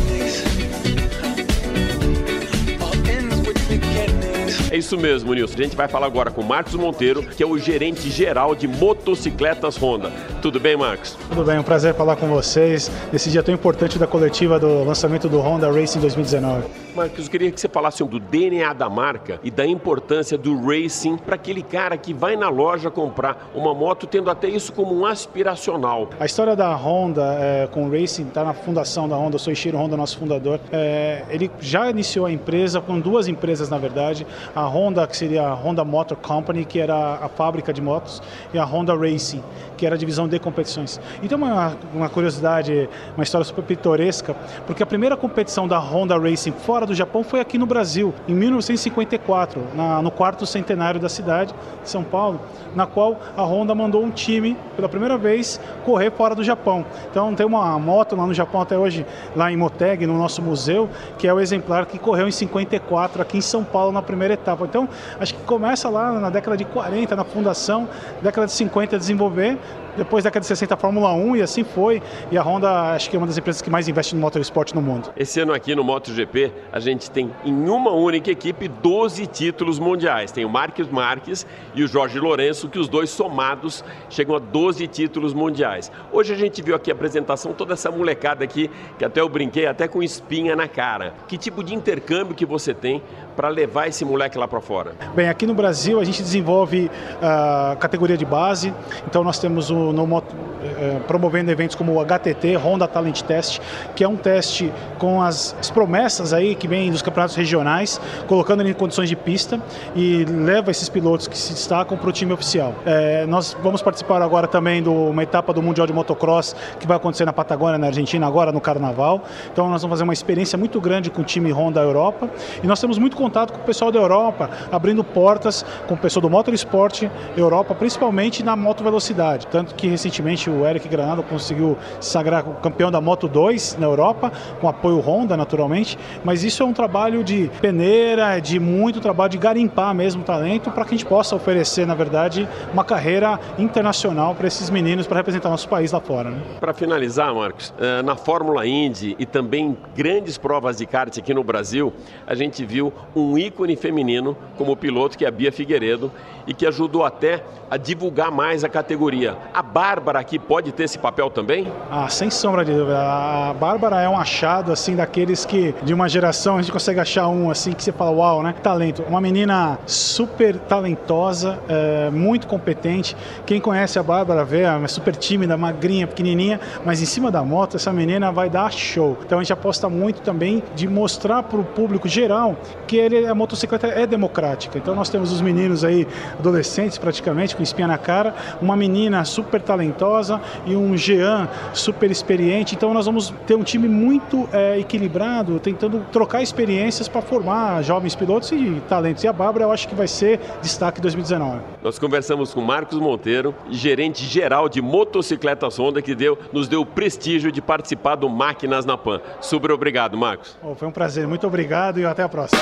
É 4.71 4.77
isso 4.77 4.97
mesmo, 4.97 5.33
Nilson. 5.33 5.59
A 5.59 5.63
gente 5.63 5.75
vai 5.75 5.89
falar 5.89 6.05
agora 6.05 6.31
com 6.31 6.41
Marcos 6.41 6.75
Monteiro, 6.75 7.23
que 7.23 7.43
é 7.43 7.45
o 7.45 7.57
gerente 7.57 8.09
geral 8.09 8.55
de 8.55 8.69
motocicletas 8.69 9.75
Honda. 9.75 10.09
Tudo 10.41 10.61
bem, 10.61 10.77
Marcos? 10.77 11.17
Tudo 11.27 11.43
bem, 11.43 11.59
um 11.59 11.63
prazer 11.63 11.93
falar 11.93 12.15
com 12.15 12.29
vocês 12.29 12.89
nesse 13.11 13.29
dia 13.29 13.43
tão 13.43 13.53
importante 13.53 13.99
da 13.99 14.07
coletiva 14.07 14.57
do 14.57 14.85
lançamento 14.85 15.27
do 15.27 15.41
Honda 15.41 15.69
Racing 15.69 15.99
2019. 15.99 16.63
Marcos, 16.95 17.25
eu 17.25 17.31
queria 17.31 17.51
que 17.51 17.59
você 17.59 17.67
falasse 17.67 18.01
do 18.03 18.19
DNA 18.19 18.73
da 18.73 18.89
marca 18.89 19.39
e 19.43 19.51
da 19.51 19.65
importância 19.65 20.37
do 20.37 20.59
racing 20.61 21.17
para 21.17 21.35
aquele 21.35 21.63
cara 21.63 21.97
que 21.97 22.13
vai 22.13 22.35
na 22.35 22.49
loja 22.49 22.89
comprar 22.89 23.49
uma 23.53 23.73
moto, 23.73 24.07
tendo 24.07 24.29
até 24.29 24.47
isso 24.47 24.73
como 24.73 24.97
um 24.97 25.05
aspiracional. 25.05 26.09
A 26.19 26.25
história 26.25 26.55
da 26.55 26.73
Honda 26.75 27.37
é, 27.39 27.67
com 27.67 27.85
o 27.87 27.91
racing 27.91 28.27
está 28.27 28.43
na 28.43 28.53
fundação 28.53 29.07
da 29.07 29.15
Honda, 29.15 29.35
eu 29.35 29.39
sou 29.39 29.51
Ishiro 29.51 29.77
Honda, 29.77 29.95
nosso 29.97 30.17
fundador. 30.17 30.59
É, 30.71 31.23
ele 31.29 31.51
já 31.59 31.89
iniciou 31.89 32.25
a 32.25 32.31
empresa 32.31 32.81
com 32.81 32.99
duas 32.99 33.27
empresas, 33.27 33.69
na 33.69 33.77
verdade. 33.77 34.25
A 34.55 34.60
Honda, 34.67 35.07
que 35.07 35.15
seria 35.15 35.43
a 35.43 35.53
Honda 35.53 35.83
Motor 35.83 36.17
Company, 36.17 36.65
que 36.65 36.79
era 36.79 37.15
a 37.15 37.29
fábrica 37.29 37.73
de 37.73 37.81
motos, 37.81 38.21
e 38.53 38.59
a 38.59 38.65
Honda 38.65 38.95
Racing, 38.95 39.43
que 39.77 39.85
era 39.85 39.95
a 39.95 39.97
divisão 39.97 40.27
de 40.27 40.37
competições. 40.39 40.99
Então, 41.23 41.37
uma, 41.37 41.75
uma 41.93 42.09
curiosidade, 42.09 42.89
uma 43.15 43.23
história 43.23 43.45
super 43.45 43.63
pitoresca, 43.63 44.35
porque 44.65 44.83
a 44.83 44.85
primeira 44.85 45.17
competição 45.17 45.67
da 45.67 45.79
Honda 45.79 46.17
Racing 46.17 46.51
fora 46.51 46.85
do 46.85 46.93
Japão 46.93 47.23
foi 47.23 47.39
aqui 47.39 47.57
no 47.57 47.65
Brasil, 47.65 48.13
em 48.27 48.33
1954, 48.33 49.61
na, 49.73 50.01
no 50.01 50.11
quarto 50.11 50.45
centenário 50.45 50.99
da 50.99 51.09
cidade 51.09 51.53
de 51.83 51.89
São 51.89 52.03
Paulo, 52.03 52.39
na 52.75 52.85
qual 52.85 53.19
a 53.35 53.43
Honda 53.43 53.73
mandou 53.73 54.03
um 54.03 54.11
time, 54.11 54.57
pela 54.75 54.87
primeira 54.87 55.17
vez, 55.17 55.59
correr 55.85 56.11
fora 56.11 56.35
do 56.35 56.43
Japão. 56.43 56.85
Então, 57.09 57.33
tem 57.33 57.45
uma 57.45 57.77
moto 57.79 58.15
lá 58.15 58.25
no 58.25 58.33
Japão 58.33 58.61
até 58.61 58.77
hoje, 58.77 59.05
lá 59.35 59.51
em 59.51 59.57
Moteg, 59.57 60.05
no 60.05 60.17
nosso 60.17 60.41
museu, 60.41 60.89
que 61.17 61.27
é 61.27 61.33
o 61.33 61.39
exemplar 61.39 61.85
que 61.85 61.97
correu 61.97 62.27
em 62.27 62.31
54 62.31 63.21
aqui 63.21 63.37
em 63.37 63.41
São 63.41 63.63
Paulo 63.63 63.91
na 63.91 64.01
primeira 64.01 64.33
etapa. 64.33 64.50
Então, 64.65 64.87
acho 65.19 65.33
que 65.33 65.41
começa 65.43 65.89
lá 65.89 66.11
na 66.13 66.29
década 66.29 66.57
de 66.57 66.65
40, 66.65 67.15
na 67.15 67.23
fundação, 67.23 67.87
década 68.21 68.47
de 68.47 68.53
50 68.53 68.97
desenvolver, 68.97 69.57
depois 69.97 70.23
da 70.23 70.29
década 70.29 70.41
de 70.41 70.47
60 70.47 70.73
a 70.73 70.77
Fórmula 70.77 71.13
1 71.13 71.35
e 71.35 71.41
assim 71.41 71.63
foi. 71.63 72.01
E 72.31 72.37
a 72.37 72.41
Honda 72.41 72.93
acho 72.93 73.09
que 73.09 73.15
é 73.15 73.19
uma 73.19 73.27
das 73.27 73.37
empresas 73.37 73.61
que 73.61 73.69
mais 73.69 73.87
investe 73.87 74.15
no 74.15 74.21
motorsport 74.21 74.73
no 74.73 74.81
mundo. 74.81 75.11
Esse 75.17 75.39
ano 75.39 75.53
aqui 75.53 75.75
no 75.75 75.83
MotoGP, 75.83 76.51
a 76.71 76.79
gente 76.79 77.11
tem 77.11 77.31
em 77.43 77.69
uma 77.69 77.91
única 77.91 78.31
equipe 78.31 78.67
12 78.67 79.27
títulos 79.27 79.77
mundiais. 79.77 80.31
Tem 80.31 80.45
o 80.45 80.49
Marques 80.49 80.87
Marques 80.89 81.45
e 81.75 81.83
o 81.83 81.87
Jorge 81.87 82.19
Lourenço, 82.19 82.69
que 82.69 82.79
os 82.79 82.87
dois 82.87 83.09
somados 83.09 83.83
chegam 84.09 84.35
a 84.35 84.39
12 84.39 84.87
títulos 84.87 85.33
mundiais. 85.33 85.91
Hoje 86.11 86.33
a 86.33 86.37
gente 86.37 86.61
viu 86.61 86.75
aqui 86.75 86.89
a 86.89 86.93
apresentação, 86.93 87.53
toda 87.53 87.73
essa 87.73 87.91
molecada 87.91 88.43
aqui, 88.43 88.69
que 88.97 89.03
até 89.03 89.19
eu 89.19 89.27
brinquei, 89.27 89.65
até 89.65 89.87
com 89.87 90.01
espinha 90.01 90.55
na 90.55 90.67
cara. 90.67 91.13
Que 91.27 91.37
tipo 91.37 91.63
de 91.63 91.75
intercâmbio 91.75 92.35
que 92.35 92.45
você 92.45 92.73
tem 92.73 93.01
para 93.35 93.49
levar 93.49 93.87
esse 93.87 94.05
moleque 94.05 94.37
lá 94.37 94.47
para 94.47 94.61
fora? 94.61 94.93
Bem, 95.15 95.27
aqui 95.27 95.45
no 95.45 95.53
Brasil 95.53 95.99
a 95.99 96.03
gente 96.03 96.21
desenvolve 96.21 96.89
a 97.21 97.73
uh, 97.73 97.79
categoria 97.79 98.17
de 98.17 98.25
base, 98.25 98.73
então 99.07 99.23
nós 99.23 99.39
temos 99.39 99.69
o 99.69 99.80
no, 99.81 99.93
no, 99.93 100.23
eh, 100.63 100.99
promovendo 101.07 101.49
eventos 101.49 101.75
como 101.75 101.93
o 101.93 101.99
HTT, 102.01 102.55
Honda 102.55 102.87
Talent 102.87 103.21
Test, 103.21 103.59
que 103.95 104.03
é 104.03 104.07
um 104.07 104.15
teste 104.15 104.71
com 104.99 105.21
as, 105.21 105.55
as 105.59 105.71
promessas 105.71 106.33
aí 106.33 106.53
que 106.53 106.67
vêm 106.67 106.91
dos 106.91 107.01
campeonatos 107.01 107.35
regionais, 107.35 107.99
colocando 108.27 108.61
ele 108.61 108.69
em 108.69 108.73
condições 108.73 109.09
de 109.09 109.15
pista 109.15 109.59
e 109.95 110.23
leva 110.25 110.69
esses 110.69 110.87
pilotos 110.87 111.27
que 111.27 111.37
se 111.37 111.53
destacam 111.53 111.97
para 111.97 112.09
o 112.09 112.11
time 112.11 112.31
oficial. 112.31 112.75
É, 112.85 113.25
nós 113.25 113.57
vamos 113.63 113.81
participar 113.81 114.21
agora 114.21 114.47
também 114.47 114.83
de 114.83 114.89
uma 114.89 115.23
etapa 115.23 115.51
do 115.51 115.63
Mundial 115.63 115.87
de 115.87 115.93
Motocross 115.93 116.55
que 116.79 116.85
vai 116.85 116.97
acontecer 116.97 117.25
na 117.25 117.33
Patagônia, 117.33 117.79
na 117.79 117.87
Argentina, 117.87 118.27
agora 118.27 118.51
no 118.51 118.61
Carnaval. 118.61 119.23
Então 119.51 119.67
nós 119.67 119.81
vamos 119.81 119.95
fazer 119.95 120.03
uma 120.03 120.13
experiência 120.13 120.57
muito 120.57 120.79
grande 120.79 121.09
com 121.09 121.21
o 121.21 121.25
time 121.25 121.51
Honda 121.51 121.81
Europa 121.81 122.29
e 122.63 122.67
nós 122.67 122.79
temos 122.79 122.99
muito 122.99 123.17
contato 123.17 123.53
com 123.53 123.59
o 123.59 123.63
pessoal 123.63 123.91
da 123.91 123.99
Europa, 123.99 124.49
abrindo 124.71 125.03
portas 125.03 125.65
com 125.87 125.95
o 125.95 125.97
pessoal 125.97 126.21
do 126.21 126.29
Motorsport 126.29 127.03
Europa, 127.35 127.73
principalmente 127.73 128.43
na 128.43 128.55
moto 128.55 128.83
velocidade. 128.83 129.47
Tanto 129.47 129.70
que 129.75 129.87
recentemente 129.87 130.49
o 130.49 130.65
Eric 130.65 130.87
Granado 130.87 131.23
conseguiu 131.23 131.77
se 131.99 132.11
sagrar 132.11 132.43
campeão 132.61 132.91
da 132.91 133.01
Moto 133.01 133.27
2 133.27 133.77
na 133.79 133.85
Europa, 133.85 134.31
com 134.59 134.67
apoio 134.67 134.99
Honda, 134.99 135.35
naturalmente. 135.35 135.97
Mas 136.23 136.43
isso 136.43 136.63
é 136.63 136.65
um 136.65 136.73
trabalho 136.73 137.23
de 137.23 137.49
peneira, 137.61 138.39
de 138.39 138.59
muito 138.59 138.99
trabalho 138.99 139.31
de 139.31 139.37
garimpar 139.37 139.93
mesmo 139.93 140.23
talento 140.23 140.71
para 140.71 140.83
que 140.85 140.93
a 140.93 140.97
gente 140.97 141.05
possa 141.05 141.35
oferecer, 141.35 141.85
na 141.85 141.95
verdade, 141.95 142.47
uma 142.71 142.83
carreira 142.83 143.39
internacional 143.57 144.35
para 144.35 144.47
esses 144.47 144.69
meninos 144.69 145.07
para 145.07 145.17
representar 145.17 145.49
nosso 145.49 145.67
país 145.67 145.91
lá 145.91 145.99
fora. 145.99 146.29
Né? 146.29 146.41
Para 146.59 146.73
finalizar, 146.73 147.33
Marcos, 147.33 147.73
eh, 147.79 148.01
na 148.01 148.15
Fórmula 148.15 148.65
Indy 148.65 149.15
e 149.17 149.25
também 149.25 149.77
grandes 149.95 150.37
provas 150.37 150.77
de 150.77 150.85
kart 150.85 151.17
aqui 151.17 151.33
no 151.33 151.43
Brasil, 151.43 151.93
a 152.25 152.35
gente 152.35 152.65
viu 152.65 152.93
um 153.15 153.37
ícone 153.37 153.75
feminino 153.75 154.35
como 154.57 154.75
piloto 154.75 155.17
que 155.17 155.25
é 155.25 155.27
a 155.27 155.31
Bia 155.31 155.51
Figueiredo 155.51 156.11
e 156.47 156.53
que 156.53 156.65
ajudou 156.65 157.05
até 157.05 157.43
a 157.69 157.77
divulgar 157.77 158.31
mais 158.31 158.63
a 158.63 158.69
categoria. 158.69 159.37
A 159.53 159.60
Bárbara 159.61 160.19
aqui 160.19 160.37
pode 160.37 160.71
ter 160.71 160.83
esse 160.83 160.97
papel 160.97 161.29
também? 161.29 161.71
Ah, 161.89 162.07
sem 162.09 162.29
sombra 162.29 162.63
de 162.63 162.73
dúvida. 162.73 162.99
A 162.99 163.53
Bárbara 163.53 164.01
é 164.01 164.09
um 164.09 164.17
achado 164.17 164.71
assim 164.71 164.95
daqueles 164.95 165.45
que 165.45 165.73
de 165.83 165.93
uma 165.93 166.07
geração 166.07 166.57
a 166.57 166.61
gente 166.61 166.71
consegue 166.71 166.99
achar 166.99 167.27
um 167.27 167.49
assim 167.49 167.73
que 167.73 167.83
você 167.83 167.91
fala 167.91 168.11
uau, 168.11 168.43
né? 168.43 168.55
Talento. 168.61 169.03
Uma 169.03 169.21
menina 169.21 169.79
super 169.85 170.57
talentosa, 170.57 171.59
é, 171.67 172.09
muito 172.09 172.47
competente. 172.47 173.15
Quem 173.45 173.59
conhece 173.59 173.99
a 173.99 174.03
Bárbara 174.03 174.43
vê, 174.45 174.61
é 174.61 174.87
super 174.87 175.15
tímida, 175.15 175.57
magrinha, 175.57 176.07
pequenininha, 176.07 176.59
mas 176.85 177.01
em 177.01 177.05
cima 177.05 177.31
da 177.31 177.43
moto 177.43 177.75
essa 177.77 177.91
menina 177.91 178.31
vai 178.31 178.49
dar 178.49 178.71
show. 178.71 179.17
Então 179.25 179.39
a 179.39 179.43
gente 179.43 179.53
aposta 179.53 179.89
muito 179.89 180.21
também 180.21 180.63
de 180.75 180.87
mostrar 180.87 181.43
para 181.43 181.59
o 181.59 181.63
público 181.63 182.07
geral 182.07 182.55
que 182.87 182.97
ele, 182.97 183.25
a 183.25 183.35
motocicleta 183.35 183.87
é 183.87 184.05
democrática. 184.05 184.77
Então 184.77 184.95
nós 184.95 185.09
temos 185.09 185.31
os 185.31 185.41
meninos 185.41 185.83
aí, 185.83 186.07
adolescentes 186.37 186.97
praticamente, 186.97 187.55
com 187.55 187.63
espinha 187.63 187.87
na 187.87 187.97
cara, 187.97 188.33
uma 188.61 188.75
menina 188.75 189.23
super 189.25 189.50
talentosa 189.59 190.39
e 190.65 190.75
um 190.75 190.95
Jean 190.95 191.47
super 191.73 192.09
experiente. 192.09 192.75
Então 192.75 192.93
nós 192.93 193.05
vamos 193.05 193.33
ter 193.45 193.55
um 193.55 193.63
time 193.63 193.87
muito 193.87 194.47
é, 194.53 194.79
equilibrado, 194.79 195.59
tentando 195.59 196.05
trocar 196.11 196.41
experiências 196.41 197.07
para 197.07 197.21
formar 197.21 197.81
jovens 197.81 198.15
pilotos 198.15 198.51
e 198.51 198.81
talentos. 198.87 199.23
E 199.23 199.27
a 199.27 199.33
Bárbara 199.33 199.65
eu 199.65 199.71
acho 199.71 199.87
que 199.87 199.95
vai 199.95 200.07
ser 200.07 200.39
destaque 200.61 201.01
2019. 201.01 201.59
Nós 201.83 201.99
conversamos 201.99 202.53
com 202.53 202.61
Marcos 202.61 202.99
Monteiro, 202.99 203.53
gerente 203.69 204.25
geral 204.25 204.69
de 204.69 204.81
motocicletas 204.81 205.79
Honda, 205.79 206.01
que 206.01 206.15
deu, 206.15 206.37
nos 206.53 206.67
deu 206.67 206.81
o 206.81 206.85
prestígio 206.85 207.51
de 207.51 207.61
participar 207.61 208.15
do 208.15 208.29
Máquinas 208.29 208.85
na 208.85 208.97
Pan. 208.97 209.21
Super 209.39 209.71
obrigado, 209.71 210.17
Marcos. 210.17 210.57
Oh, 210.63 210.75
foi 210.75 210.87
um 210.87 210.91
prazer, 210.91 211.27
muito 211.27 211.45
obrigado 211.47 211.99
e 211.99 212.05
até 212.05 212.23
a 212.23 212.29
próxima. 212.29 212.61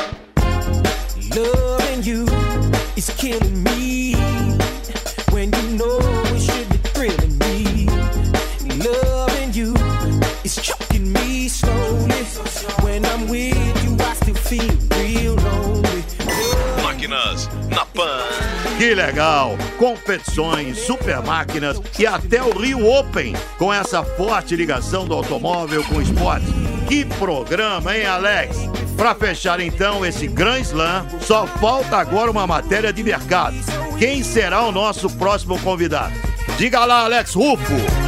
when 5.32 5.52
you 5.54 5.78
know 5.78 6.00
it 6.36 6.42
should 6.42 6.44
be 6.44 6.44
thrilling 6.44 6.44
me. 6.44 6.59
Loving 8.80 9.52
you 9.54 9.74
is 10.44 10.56
choking 10.56 11.12
me 11.12 11.50
slowly. 11.50 12.24
When 12.82 13.06
I'm 13.06 13.28
with 13.28 13.84
you, 13.84 13.98
I 14.00 14.14
still 14.14 14.36
feel 14.36 14.78
real 14.96 15.36
lonely. 15.36 16.04
Máquinas 16.82 17.50
na 17.70 17.86
Pan. 17.86 18.24
Que 18.78 18.96
legal! 18.96 19.58
Competições, 19.78 20.80
super 20.80 21.22
máquinas 21.22 21.82
e 22.00 22.08
até 22.08 22.42
o 22.42 22.58
Rio 22.58 22.90
Open 22.90 23.34
com 23.58 23.74
essa 23.74 24.02
forte 24.02 24.56
ligação 24.56 25.06
do 25.06 25.14
automóvel 25.14 25.84
com 25.84 25.96
o 25.96 26.02
esporte. 26.02 26.48
Que 26.88 27.04
programa, 27.04 27.98
hein, 27.98 28.06
Alex? 28.06 28.58
Para 28.96 29.14
fechar 29.14 29.60
então 29.60 30.06
esse 30.06 30.26
Grand 30.26 30.62
Slam, 30.62 31.06
só 31.20 31.46
falta 31.46 31.98
agora 31.98 32.32
uma 32.32 32.48
matéria 32.48 32.94
de 32.94 33.04
mercado. 33.04 33.58
Quem 33.98 34.24
será 34.24 34.64
o 34.64 34.72
nosso 34.72 35.10
próximo 35.10 35.60
convidado? 35.60 36.14
Diga 36.58 36.86
lá, 36.86 37.04
Alex 37.04 37.34
Rufo. 37.34 37.99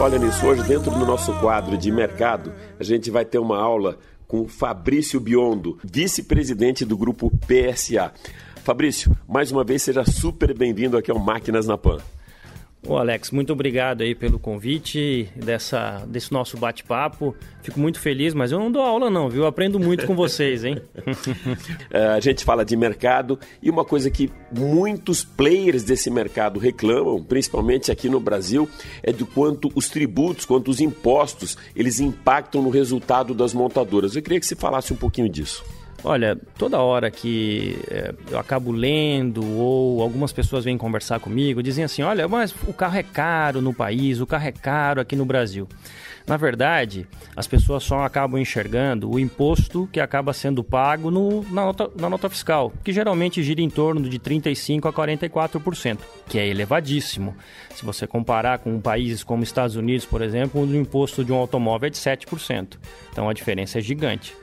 Olha 0.00 0.18
nisso, 0.18 0.46
hoje 0.46 0.62
dentro 0.62 0.90
do 0.90 1.04
nosso 1.04 1.38
quadro 1.40 1.76
de 1.76 1.92
mercado, 1.92 2.54
a 2.78 2.82
gente 2.82 3.10
vai 3.10 3.22
ter 3.22 3.38
uma 3.38 3.60
aula 3.60 3.98
com 4.26 4.48
Fabrício 4.48 5.20
Biondo, 5.20 5.78
vice-presidente 5.84 6.86
do 6.86 6.96
grupo 6.96 7.30
PSA. 7.46 8.10
Fabrício, 8.64 9.14
mais 9.28 9.52
uma 9.52 9.62
vez 9.62 9.82
seja 9.82 10.02
super 10.02 10.56
bem-vindo 10.56 10.96
aqui 10.96 11.10
ao 11.10 11.18
Máquinas 11.18 11.66
na 11.66 11.76
Pan. 11.76 11.98
Ô 12.86 12.96
Alex, 12.96 13.30
muito 13.30 13.52
obrigado 13.52 14.02
aí 14.02 14.14
pelo 14.14 14.38
convite 14.38 15.28
dessa, 15.36 16.02
desse 16.06 16.32
nosso 16.32 16.56
bate-papo. 16.56 17.36
Fico 17.62 17.78
muito 17.78 18.00
feliz, 18.00 18.32
mas 18.32 18.52
eu 18.52 18.58
não 18.58 18.72
dou 18.72 18.82
aula 18.82 19.10
não, 19.10 19.28
viu? 19.28 19.46
Aprendo 19.46 19.78
muito 19.78 20.06
com 20.06 20.16
vocês, 20.16 20.64
hein? 20.64 20.80
é, 21.92 22.06
a 22.06 22.20
gente 22.20 22.42
fala 22.42 22.64
de 22.64 22.74
mercado 22.76 23.38
e 23.62 23.68
uma 23.68 23.84
coisa 23.84 24.10
que 24.10 24.30
muitos 24.50 25.22
players 25.22 25.84
desse 25.84 26.10
mercado 26.10 26.58
reclamam, 26.58 27.22
principalmente 27.22 27.92
aqui 27.92 28.08
no 28.08 28.18
Brasil, 28.18 28.68
é 29.02 29.12
do 29.12 29.26
quanto 29.26 29.70
os 29.74 29.90
tributos, 29.90 30.46
quanto 30.46 30.70
os 30.70 30.80
impostos, 30.80 31.58
eles 31.76 32.00
impactam 32.00 32.62
no 32.62 32.70
resultado 32.70 33.34
das 33.34 33.52
montadoras. 33.52 34.16
Eu 34.16 34.22
queria 34.22 34.40
que 34.40 34.46
você 34.46 34.56
falasse 34.56 34.90
um 34.90 34.96
pouquinho 34.96 35.28
disso. 35.28 35.62
Olha, 36.02 36.36
toda 36.56 36.80
hora 36.80 37.10
que 37.10 37.78
é, 37.90 38.14
eu 38.30 38.38
acabo 38.38 38.72
lendo 38.72 39.44
ou 39.44 40.00
algumas 40.00 40.32
pessoas 40.32 40.64
vêm 40.64 40.78
conversar 40.78 41.20
comigo, 41.20 41.62
dizem 41.62 41.84
assim: 41.84 42.02
olha, 42.02 42.26
mas 42.26 42.54
o 42.66 42.72
carro 42.72 42.96
é 42.96 43.02
caro 43.02 43.60
no 43.60 43.74
país, 43.74 44.20
o 44.20 44.26
carro 44.26 44.48
é 44.48 44.52
caro 44.52 45.00
aqui 45.00 45.14
no 45.14 45.26
Brasil. 45.26 45.68
Na 46.26 46.36
verdade, 46.36 47.06
as 47.34 47.46
pessoas 47.46 47.82
só 47.82 48.04
acabam 48.04 48.40
enxergando 48.40 49.10
o 49.10 49.18
imposto 49.18 49.88
que 49.92 49.98
acaba 49.98 50.32
sendo 50.32 50.62
pago 50.62 51.10
no, 51.10 51.42
na, 51.50 51.64
nota, 51.64 51.90
na 51.98 52.08
nota 52.08 52.28
fiscal, 52.28 52.72
que 52.84 52.92
geralmente 52.92 53.42
gira 53.42 53.60
em 53.60 53.68
torno 53.68 54.08
de 54.08 54.18
35% 54.18 54.88
a 54.88 54.92
44%, 54.92 55.98
que 56.28 56.38
é 56.38 56.46
elevadíssimo. 56.46 57.34
Se 57.74 57.84
você 57.84 58.06
comparar 58.06 58.58
com 58.58 58.80
países 58.80 59.24
como 59.24 59.42
Estados 59.42 59.76
Unidos, 59.76 60.06
por 60.06 60.22
exemplo, 60.22 60.62
onde 60.62 60.74
o 60.74 60.80
imposto 60.80 61.24
de 61.24 61.32
um 61.32 61.36
automóvel 61.36 61.88
é 61.88 61.90
de 61.90 61.98
7%. 61.98 62.78
Então 63.10 63.28
a 63.28 63.32
diferença 63.32 63.78
é 63.78 63.82
gigante. 63.82 64.34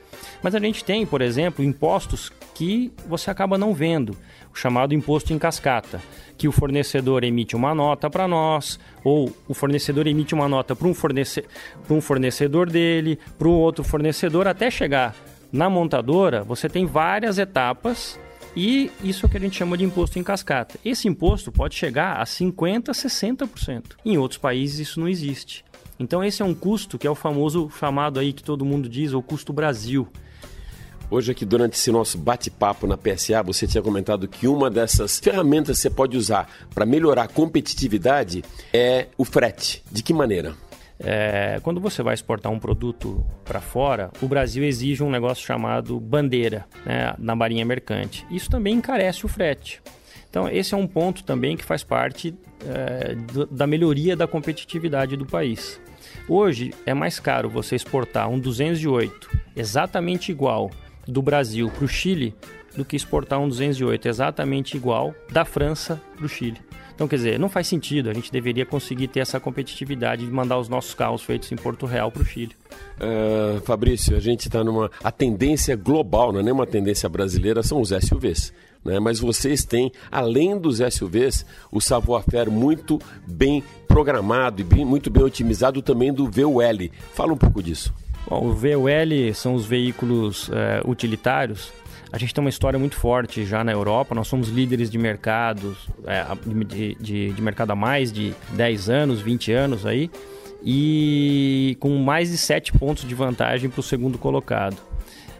Mas 0.41 0.55
a 0.55 0.59
gente 0.59 0.83
tem, 0.83 1.05
por 1.05 1.21
exemplo, 1.21 1.63
impostos 1.63 2.31
que 2.53 2.91
você 3.07 3.29
acaba 3.29 3.57
não 3.57 3.73
vendo, 3.73 4.17
o 4.51 4.55
chamado 4.55 4.93
imposto 4.93 5.33
em 5.33 5.39
cascata, 5.39 6.01
que 6.37 6.47
o 6.47 6.51
fornecedor 6.51 7.23
emite 7.23 7.55
uma 7.55 7.73
nota 7.73 8.09
para 8.09 8.27
nós, 8.27 8.79
ou 9.03 9.35
o 9.47 9.53
fornecedor 9.53 10.07
emite 10.07 10.33
uma 10.33 10.47
nota 10.47 10.75
para 10.75 10.87
um, 10.87 10.93
fornece 10.93 11.45
um 11.89 12.01
fornecedor 12.01 12.69
dele, 12.69 13.19
para 13.37 13.47
um 13.47 13.51
outro 13.51 13.83
fornecedor, 13.83 14.47
até 14.47 14.71
chegar 14.71 15.15
na 15.51 15.69
montadora, 15.69 16.43
você 16.43 16.67
tem 16.67 16.85
várias 16.85 17.37
etapas 17.37 18.19
e 18.55 18.91
isso 19.03 19.23
é 19.23 19.27
o 19.27 19.29
que 19.29 19.37
a 19.37 19.39
gente 19.39 19.55
chama 19.55 19.77
de 19.77 19.83
imposto 19.83 20.17
em 20.17 20.23
cascata. 20.23 20.79
Esse 20.83 21.07
imposto 21.07 21.51
pode 21.51 21.75
chegar 21.75 22.19
a 22.19 22.23
50%, 22.23 22.89
60%. 22.89 23.83
Em 24.03 24.17
outros 24.17 24.39
países 24.39 24.79
isso 24.79 24.99
não 24.99 25.07
existe. 25.07 25.63
Então 25.99 26.23
esse 26.23 26.41
é 26.41 26.45
um 26.45 26.53
custo 26.53 26.97
que 26.97 27.07
é 27.07 27.09
o 27.09 27.15
famoso 27.15 27.69
chamado 27.69 28.19
aí 28.19 28.33
que 28.33 28.43
todo 28.43 28.65
mundo 28.65 28.87
diz, 28.87 29.13
o 29.13 29.21
custo 29.21 29.51
Brasil. 29.51 30.07
Hoje 31.09 31.31
aqui 31.31 31.45
durante 31.45 31.73
esse 31.73 31.89
nosso 31.89 32.17
bate-papo 32.17 32.85
na 32.85 32.97
PSA, 32.97 33.41
você 33.41 33.65
tinha 33.65 33.81
comentado 33.81 34.27
que 34.27 34.45
uma 34.45 34.69
dessas 34.69 35.19
ferramentas 35.19 35.77
que 35.77 35.83
você 35.83 35.89
pode 35.89 36.17
usar 36.17 36.49
para 36.75 36.85
melhorar 36.85 37.23
a 37.23 37.27
competitividade 37.27 38.43
é 38.73 39.07
o 39.17 39.23
frete. 39.23 39.83
De 39.89 40.03
que 40.03 40.13
maneira? 40.13 40.53
É, 40.99 41.59
quando 41.63 41.79
você 41.79 42.01
vai 42.01 42.13
exportar 42.13 42.51
um 42.51 42.59
produto 42.59 43.25
para 43.45 43.61
fora, 43.61 44.11
o 44.21 44.27
Brasil 44.27 44.63
exige 44.63 45.03
um 45.03 45.09
negócio 45.09 45.45
chamado 45.45 45.99
bandeira 45.99 46.65
né, 46.85 47.13
na 47.17 47.35
marinha 47.35 47.63
mercante. 47.63 48.25
Isso 48.29 48.49
também 48.49 48.75
encarece 48.75 49.25
o 49.25 49.29
frete. 49.29 49.81
Então, 50.37 50.47
esse 50.47 50.75
é 50.75 50.77
um 50.77 50.85
ponto 50.85 51.23
também 51.23 51.57
que 51.57 51.65
faz 51.65 51.83
parte 51.83 52.31
é, 52.63 53.15
da 53.49 53.65
melhoria 53.65 54.15
da 54.15 54.27
competitividade 54.27 55.17
do 55.17 55.25
país. 55.25 55.81
Hoje 56.29 56.75
é 56.85 56.93
mais 56.93 57.19
caro 57.19 57.49
você 57.49 57.75
exportar 57.75 58.29
um 58.29 58.37
208 58.37 59.31
exatamente 59.55 60.31
igual 60.31 60.69
do 61.07 61.23
Brasil 61.23 61.71
para 61.71 61.85
o 61.85 61.87
Chile 61.87 62.35
do 62.75 62.85
que 62.85 62.95
exportar 62.95 63.39
um 63.39 63.49
208 63.49 64.07
exatamente 64.07 64.77
igual 64.77 65.11
da 65.31 65.43
França 65.43 65.99
para 66.15 66.27
o 66.27 66.29
Chile. 66.29 66.61
Então, 66.93 67.07
quer 67.07 67.15
dizer, 67.15 67.39
não 67.39 67.49
faz 67.49 67.67
sentido. 67.67 68.09
A 68.09 68.13
gente 68.13 68.31
deveria 68.31 68.65
conseguir 68.65 69.07
ter 69.07 69.19
essa 69.19 69.39
competitividade 69.39 70.25
de 70.25 70.31
mandar 70.31 70.59
os 70.59 70.69
nossos 70.69 70.93
carros 70.93 71.23
feitos 71.23 71.51
em 71.51 71.55
Porto 71.55 71.85
Real 71.87 72.11
para 72.11 72.23
o 72.23 72.25
Chile. 72.25 72.55
Uh, 72.97 73.59
Fabrício, 73.61 74.15
a 74.17 74.19
gente 74.19 74.47
está 74.47 74.63
numa. 74.63 74.89
A 75.03 75.11
tendência 75.11 75.75
global, 75.75 76.31
não 76.31 76.39
é 76.39 76.43
nem 76.43 76.51
uma 76.53 76.65
tendência 76.65 77.07
brasileira, 77.07 77.61
são 77.61 77.81
os 77.81 77.89
SUVs. 77.89 78.51
Né? 78.87 78.99
Mas 78.99 79.19
vocês 79.19 79.65
têm, 79.65 79.91
além 80.09 80.57
dos 80.57 80.77
SUVs, 80.77 81.45
o 81.69 81.81
savoir-faire 81.81 82.49
muito 82.49 82.99
bem 83.27 83.61
programado 83.85 84.61
e 84.61 84.63
bem, 84.63 84.85
muito 84.85 85.09
bem 85.09 85.23
otimizado 85.23 85.81
também 85.81 86.13
do 86.13 86.25
VUL. 86.25 86.61
Fala 87.13 87.33
um 87.33 87.37
pouco 87.37 87.61
disso. 87.61 87.93
Bom, 88.29 88.47
o 88.47 88.53
VUL 88.53 89.33
são 89.33 89.55
os 89.55 89.65
veículos 89.65 90.49
é, 90.53 90.81
utilitários. 90.87 91.71
A 92.11 92.17
gente 92.17 92.33
tem 92.33 92.41
uma 92.41 92.49
história 92.49 92.79
muito 92.79 92.95
forte 92.95 93.45
já 93.45 93.61
na 93.61 93.73
Europa. 93.73 94.15
Nós 94.15 94.29
somos 94.29 94.47
líderes 94.47 94.89
de 94.89 94.97
mercados, 94.97 95.89
é, 96.05 96.25
de, 96.65 96.95
de, 96.95 97.33
de 97.33 97.41
mercado 97.41 97.71
há 97.71 97.75
mais 97.75 98.11
de 98.11 98.33
10 98.53 98.89
anos, 98.89 99.19
20 99.19 99.51
anos 99.51 99.85
aí. 99.85 100.09
E 100.63 101.75
com 101.81 101.89
mais 101.97 102.31
de 102.31 102.37
7 102.37 102.71
pontos 102.73 103.05
de 103.05 103.13
vantagem 103.13 103.69
para 103.69 103.81
o 103.81 103.83
segundo 103.83 104.17
colocado. 104.17 104.86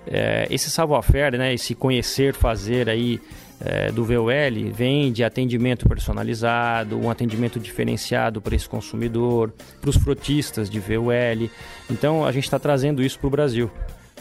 É, 0.10 0.48
esse 0.50 0.70
savoir-faire, 0.70 1.38
né, 1.38 1.54
esse 1.54 1.76
conhecer, 1.76 2.34
fazer 2.34 2.90
aí 2.90 3.20
é, 3.60 3.92
do 3.92 4.06
VOL 4.06 4.28
vem 4.72 5.12
de 5.12 5.24
atendimento 5.24 5.88
personalizado, 5.88 7.00
um 7.00 7.10
atendimento 7.10 7.60
diferenciado 7.60 8.42
para 8.42 8.56
esse 8.56 8.70
consumidor, 8.70 9.52
para 9.82 9.90
os 9.90 9.96
frotistas 9.96 10.70
de 10.70 10.80
VOL. 10.80 11.50
Então 11.90 12.26
a 12.26 12.32
gente 12.32 12.44
está 12.44 12.60
trazendo 12.60 13.04
isso 13.04 13.20
para 13.20 13.28
o 13.28 13.32
Brasil. 13.32 13.72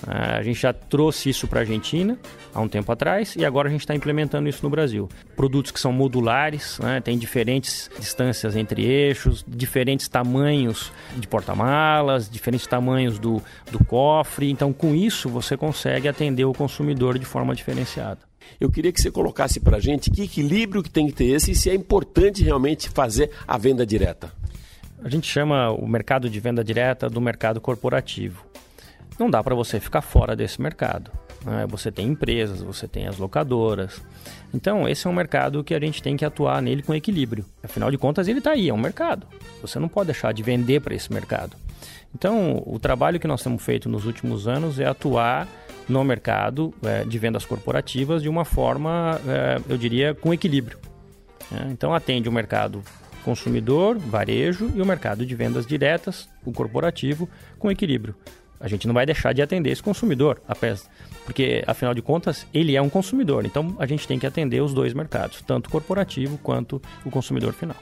É, 0.06 0.36
a 0.36 0.42
gente 0.42 0.60
já 0.60 0.72
trouxe 0.72 1.30
isso 1.30 1.46
para 1.46 1.60
a 1.60 1.62
Argentina 1.62 2.18
há 2.54 2.60
um 2.60 2.68
tempo 2.68 2.90
atrás 2.92 3.34
e 3.36 3.44
agora 3.44 3.68
a 3.68 3.70
gente 3.70 3.80
está 3.80 3.94
implementando 3.94 4.48
isso 4.48 4.60
no 4.62 4.70
Brasil. 4.70 5.08
Produtos 5.34 5.72
que 5.72 5.80
são 5.80 5.92
modulares, 5.92 6.78
né, 6.80 7.00
tem 7.00 7.16
diferentes 7.16 7.90
distâncias 7.98 8.56
entre 8.56 8.84
eixos, 8.84 9.44
diferentes 9.46 10.08
tamanhos 10.08 10.92
de 11.16 11.26
porta-malas, 11.26 12.28
diferentes 12.28 12.66
tamanhos 12.66 13.18
do, 13.18 13.42
do 13.70 13.82
cofre. 13.84 14.50
Então, 14.50 14.72
com 14.72 14.94
isso, 14.94 15.28
você 15.28 15.56
consegue 15.56 16.08
atender 16.08 16.44
o 16.44 16.52
consumidor 16.52 17.18
de 17.18 17.24
forma 17.24 17.54
diferenciada. 17.54 18.20
Eu 18.60 18.70
queria 18.70 18.92
que 18.92 19.00
você 19.00 19.10
colocasse 19.10 19.58
para 19.58 19.78
a 19.78 19.80
gente 19.80 20.10
que 20.10 20.22
equilíbrio 20.22 20.82
que 20.82 20.90
tem 20.90 21.06
que 21.06 21.12
ter 21.12 21.26
esse 21.26 21.50
e 21.50 21.54
se 21.54 21.68
é 21.68 21.74
importante 21.74 22.44
realmente 22.44 22.88
fazer 22.88 23.30
a 23.46 23.58
venda 23.58 23.84
direta. 23.84 24.32
A 25.02 25.08
gente 25.08 25.26
chama 25.26 25.70
o 25.70 25.86
mercado 25.86 26.30
de 26.30 26.40
venda 26.40 26.64
direta 26.64 27.08
do 27.08 27.20
mercado 27.20 27.60
corporativo. 27.60 28.45
Não 29.18 29.30
dá 29.30 29.42
para 29.42 29.54
você 29.54 29.80
ficar 29.80 30.02
fora 30.02 30.36
desse 30.36 30.60
mercado. 30.60 31.10
Né? 31.44 31.66
Você 31.68 31.90
tem 31.90 32.08
empresas, 32.08 32.60
você 32.60 32.86
tem 32.88 33.06
as 33.06 33.18
locadoras. 33.18 34.02
Então, 34.52 34.88
esse 34.88 35.06
é 35.06 35.10
um 35.10 35.12
mercado 35.12 35.62
que 35.64 35.74
a 35.74 35.80
gente 35.80 36.02
tem 36.02 36.16
que 36.16 36.24
atuar 36.24 36.60
nele 36.60 36.82
com 36.82 36.94
equilíbrio. 36.94 37.44
Afinal 37.62 37.90
de 37.90 37.96
contas, 37.96 38.28
ele 38.28 38.38
está 38.38 38.50
aí, 38.50 38.68
é 38.68 38.74
um 38.74 38.78
mercado. 38.78 39.26
Você 39.62 39.78
não 39.78 39.88
pode 39.88 40.06
deixar 40.06 40.32
de 40.32 40.42
vender 40.42 40.80
para 40.80 40.94
esse 40.94 41.12
mercado. 41.12 41.56
Então, 42.14 42.62
o 42.66 42.78
trabalho 42.78 43.20
que 43.20 43.26
nós 43.26 43.42
temos 43.42 43.62
feito 43.62 43.88
nos 43.88 44.06
últimos 44.06 44.48
anos 44.48 44.80
é 44.80 44.86
atuar 44.86 45.46
no 45.88 46.02
mercado 46.02 46.74
é, 46.82 47.04
de 47.04 47.18
vendas 47.18 47.44
corporativas 47.44 48.22
de 48.22 48.28
uma 48.28 48.44
forma, 48.44 49.20
é, 49.26 49.60
eu 49.68 49.78
diria, 49.78 50.14
com 50.14 50.32
equilíbrio. 50.34 50.78
É, 51.52 51.70
então, 51.70 51.94
atende 51.94 52.28
o 52.28 52.32
mercado 52.32 52.82
consumidor, 53.24 53.98
varejo 53.98 54.70
e 54.74 54.80
o 54.80 54.86
mercado 54.86 55.26
de 55.26 55.34
vendas 55.34 55.66
diretas, 55.66 56.28
o 56.44 56.52
corporativo, 56.52 57.28
com 57.58 57.70
equilíbrio. 57.70 58.14
A 58.60 58.68
gente 58.68 58.86
não 58.86 58.94
vai 58.94 59.04
deixar 59.04 59.32
de 59.32 59.42
atender 59.42 59.70
esse 59.70 59.82
consumidor, 59.82 60.40
porque 61.24 61.62
afinal 61.66 61.94
de 61.94 62.02
contas 62.02 62.46
ele 62.52 62.76
é 62.76 62.82
um 62.82 62.88
consumidor. 62.88 63.44
Então 63.44 63.76
a 63.78 63.86
gente 63.86 64.06
tem 64.06 64.18
que 64.18 64.26
atender 64.26 64.62
os 64.62 64.72
dois 64.72 64.94
mercados, 64.94 65.42
tanto 65.42 65.66
o 65.66 65.70
corporativo 65.70 66.38
quanto 66.38 66.80
o 67.04 67.10
consumidor 67.10 67.52
final. 67.52 67.76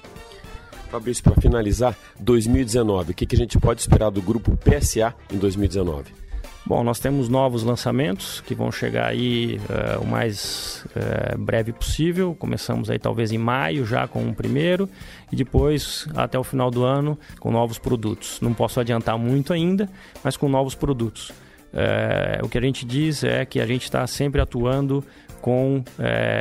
Fabrício, 0.90 1.24
para 1.24 1.34
finalizar, 1.40 1.96
2019, 2.20 3.10
o 3.10 3.14
que, 3.14 3.26
que 3.26 3.34
a 3.34 3.38
gente 3.38 3.58
pode 3.58 3.80
esperar 3.80 4.10
do 4.10 4.22
grupo 4.22 4.56
PSA 4.56 5.12
em 5.32 5.38
2019? 5.38 6.23
Bom, 6.66 6.82
nós 6.82 6.98
temos 6.98 7.28
novos 7.28 7.62
lançamentos 7.62 8.40
que 8.40 8.54
vão 8.54 8.72
chegar 8.72 9.08
aí 9.08 9.60
uh, 9.68 10.02
o 10.02 10.06
mais 10.06 10.82
uh, 10.96 11.36
breve 11.36 11.74
possível. 11.74 12.34
Começamos 12.34 12.88
aí 12.88 12.98
talvez 12.98 13.32
em 13.32 13.36
maio 13.36 13.84
já 13.84 14.08
com 14.08 14.26
o 14.26 14.34
primeiro 14.34 14.88
e 15.30 15.36
depois 15.36 16.08
até 16.16 16.38
o 16.38 16.44
final 16.44 16.70
do 16.70 16.82
ano 16.82 17.18
com 17.38 17.50
novos 17.50 17.78
produtos. 17.78 18.40
Não 18.40 18.54
posso 18.54 18.80
adiantar 18.80 19.18
muito 19.18 19.52
ainda, 19.52 19.90
mas 20.22 20.38
com 20.38 20.48
novos 20.48 20.74
produtos. 20.74 21.28
Uh, 21.28 22.42
o 22.42 22.48
que 22.48 22.56
a 22.56 22.62
gente 22.62 22.86
diz 22.86 23.22
é 23.24 23.44
que 23.44 23.60
a 23.60 23.66
gente 23.66 23.82
está 23.82 24.06
sempre 24.06 24.40
atuando 24.40 25.04
com 25.42 25.84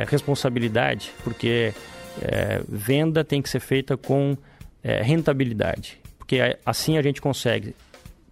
responsabilidade, 0.08 1.12
porque 1.22 1.74
venda 2.66 3.22
tem 3.22 3.42
que 3.42 3.50
ser 3.50 3.60
feita 3.60 3.98
com 3.98 4.34
rentabilidade, 4.82 5.98
porque 6.16 6.56
assim 6.64 6.96
a 6.96 7.02
gente 7.02 7.20
consegue 7.20 7.74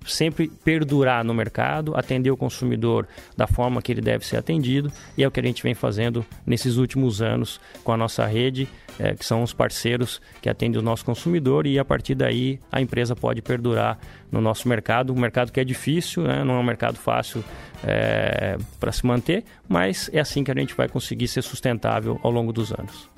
sempre 0.07 0.49
perdurar 0.65 1.25
no 1.25 1.35
mercado, 1.35 1.95
atender 1.97 2.31
o 2.31 2.37
consumidor 2.37 3.07
da 3.37 3.47
forma 3.47 3.83
que 3.83 3.93
ele 3.93 4.01
deve 4.01 4.27
ser 4.27 4.37
atendido, 4.37 4.91
e 5.17 5.23
é 5.23 5.29
o 5.29 5.31
que 5.31 5.41
a 5.41 5.43
gente 5.43 5.62
vem 5.62 5.75
fazendo 5.75 6.25
nesses 6.47 6.77
últimos 6.77 7.23
anos 7.23 7.61
com 7.85 7.93
a 7.93 7.97
nossa 7.97 8.27
rede, 8.27 8.69
é, 8.99 9.15
que 9.15 9.25
são 9.25 9.43
os 9.43 9.53
parceiros 9.53 10.21
que 10.41 10.49
atendem 10.49 10.81
o 10.81 10.83
nosso 10.83 11.05
consumidor, 11.05 11.67
e 11.67 11.79
a 11.79 11.85
partir 11.85 12.15
daí 12.15 12.59
a 12.71 12.81
empresa 12.81 13.15
pode 13.17 13.43
perdurar 13.43 13.99
no 14.31 14.41
nosso 14.41 14.69
mercado, 14.69 15.12
um 15.12 15.19
mercado 15.19 15.53
que 15.53 15.61
é 15.61 15.65
difícil, 15.65 16.23
né? 16.23 16.43
não 16.45 16.55
é 16.55 16.59
um 16.59 16.65
mercado 16.65 16.97
fácil 16.97 17.45
é, 17.85 18.57
para 18.79 18.93
se 18.93 19.05
manter, 19.07 19.45
mas 19.69 20.11
é 20.12 20.21
assim 20.21 20.43
que 20.45 20.51
a 20.51 20.55
gente 20.55 20.75
vai 20.75 20.88
conseguir 20.88 21.29
ser 21.29 21.43
sustentável 21.43 22.19
ao 22.23 22.31
longo 22.31 22.53
dos 22.53 22.73
anos. 22.73 23.09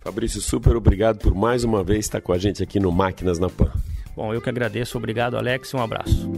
Fabrício, 0.00 0.40
super 0.40 0.76
obrigado 0.76 1.18
por 1.18 1.34
mais 1.34 1.64
uma 1.64 1.82
vez 1.82 2.00
estar 2.00 2.20
com 2.20 2.32
a 2.32 2.38
gente 2.38 2.62
aqui 2.62 2.78
no 2.78 2.92
Máquinas 2.92 3.38
na 3.38 3.48
Pan. 3.48 3.72
Bom, 4.16 4.32
eu 4.32 4.40
que 4.40 4.48
agradeço. 4.48 4.96
Obrigado, 4.96 5.36
Alex. 5.36 5.72
Um 5.74 5.82
abraço. 5.82 6.30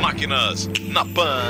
Máquinas 0.00 0.70
na 0.88 1.04
Pan. 1.04 1.42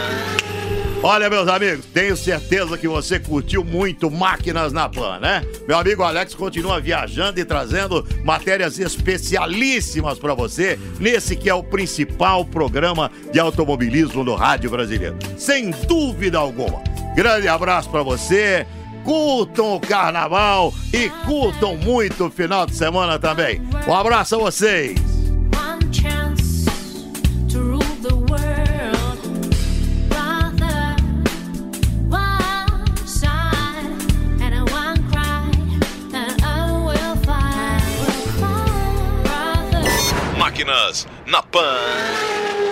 Olha, 1.02 1.30
meus 1.30 1.48
amigos, 1.48 1.86
tenho 1.86 2.14
certeza 2.14 2.76
que 2.76 2.86
você 2.86 3.18
curtiu 3.18 3.64
muito 3.64 4.10
Máquinas 4.10 4.70
na 4.70 4.86
Pan, 4.86 5.18
né? 5.18 5.42
Meu 5.66 5.78
amigo 5.78 6.02
Alex 6.02 6.34
continua 6.34 6.78
viajando 6.78 7.40
e 7.40 7.44
trazendo 7.44 8.06
matérias 8.22 8.78
especialíssimas 8.78 10.18
para 10.18 10.34
você 10.34 10.78
nesse 10.98 11.34
que 11.36 11.48
é 11.48 11.54
o 11.54 11.62
principal 11.62 12.44
programa 12.44 13.10
de 13.32 13.40
automobilismo 13.40 14.22
no 14.22 14.34
rádio 14.34 14.70
brasileiro. 14.70 15.16
Sem 15.38 15.70
dúvida 15.70 16.36
alguma. 16.36 16.82
Grande 17.16 17.48
abraço 17.48 17.88
pra 17.88 18.02
você. 18.02 18.66
Curtam 19.02 19.76
o 19.76 19.80
carnaval 19.80 20.74
e 20.92 21.08
curtam 21.24 21.78
muito 21.78 22.26
o 22.26 22.30
final 22.30 22.66
de 22.66 22.74
semana 22.74 23.18
também. 23.18 23.62
Um 23.88 23.94
abraço 23.94 24.34
a 24.34 24.38
vocês. 24.38 25.19
máquinas 40.64 41.06
na 41.26 41.42
PAN. 41.42 42.69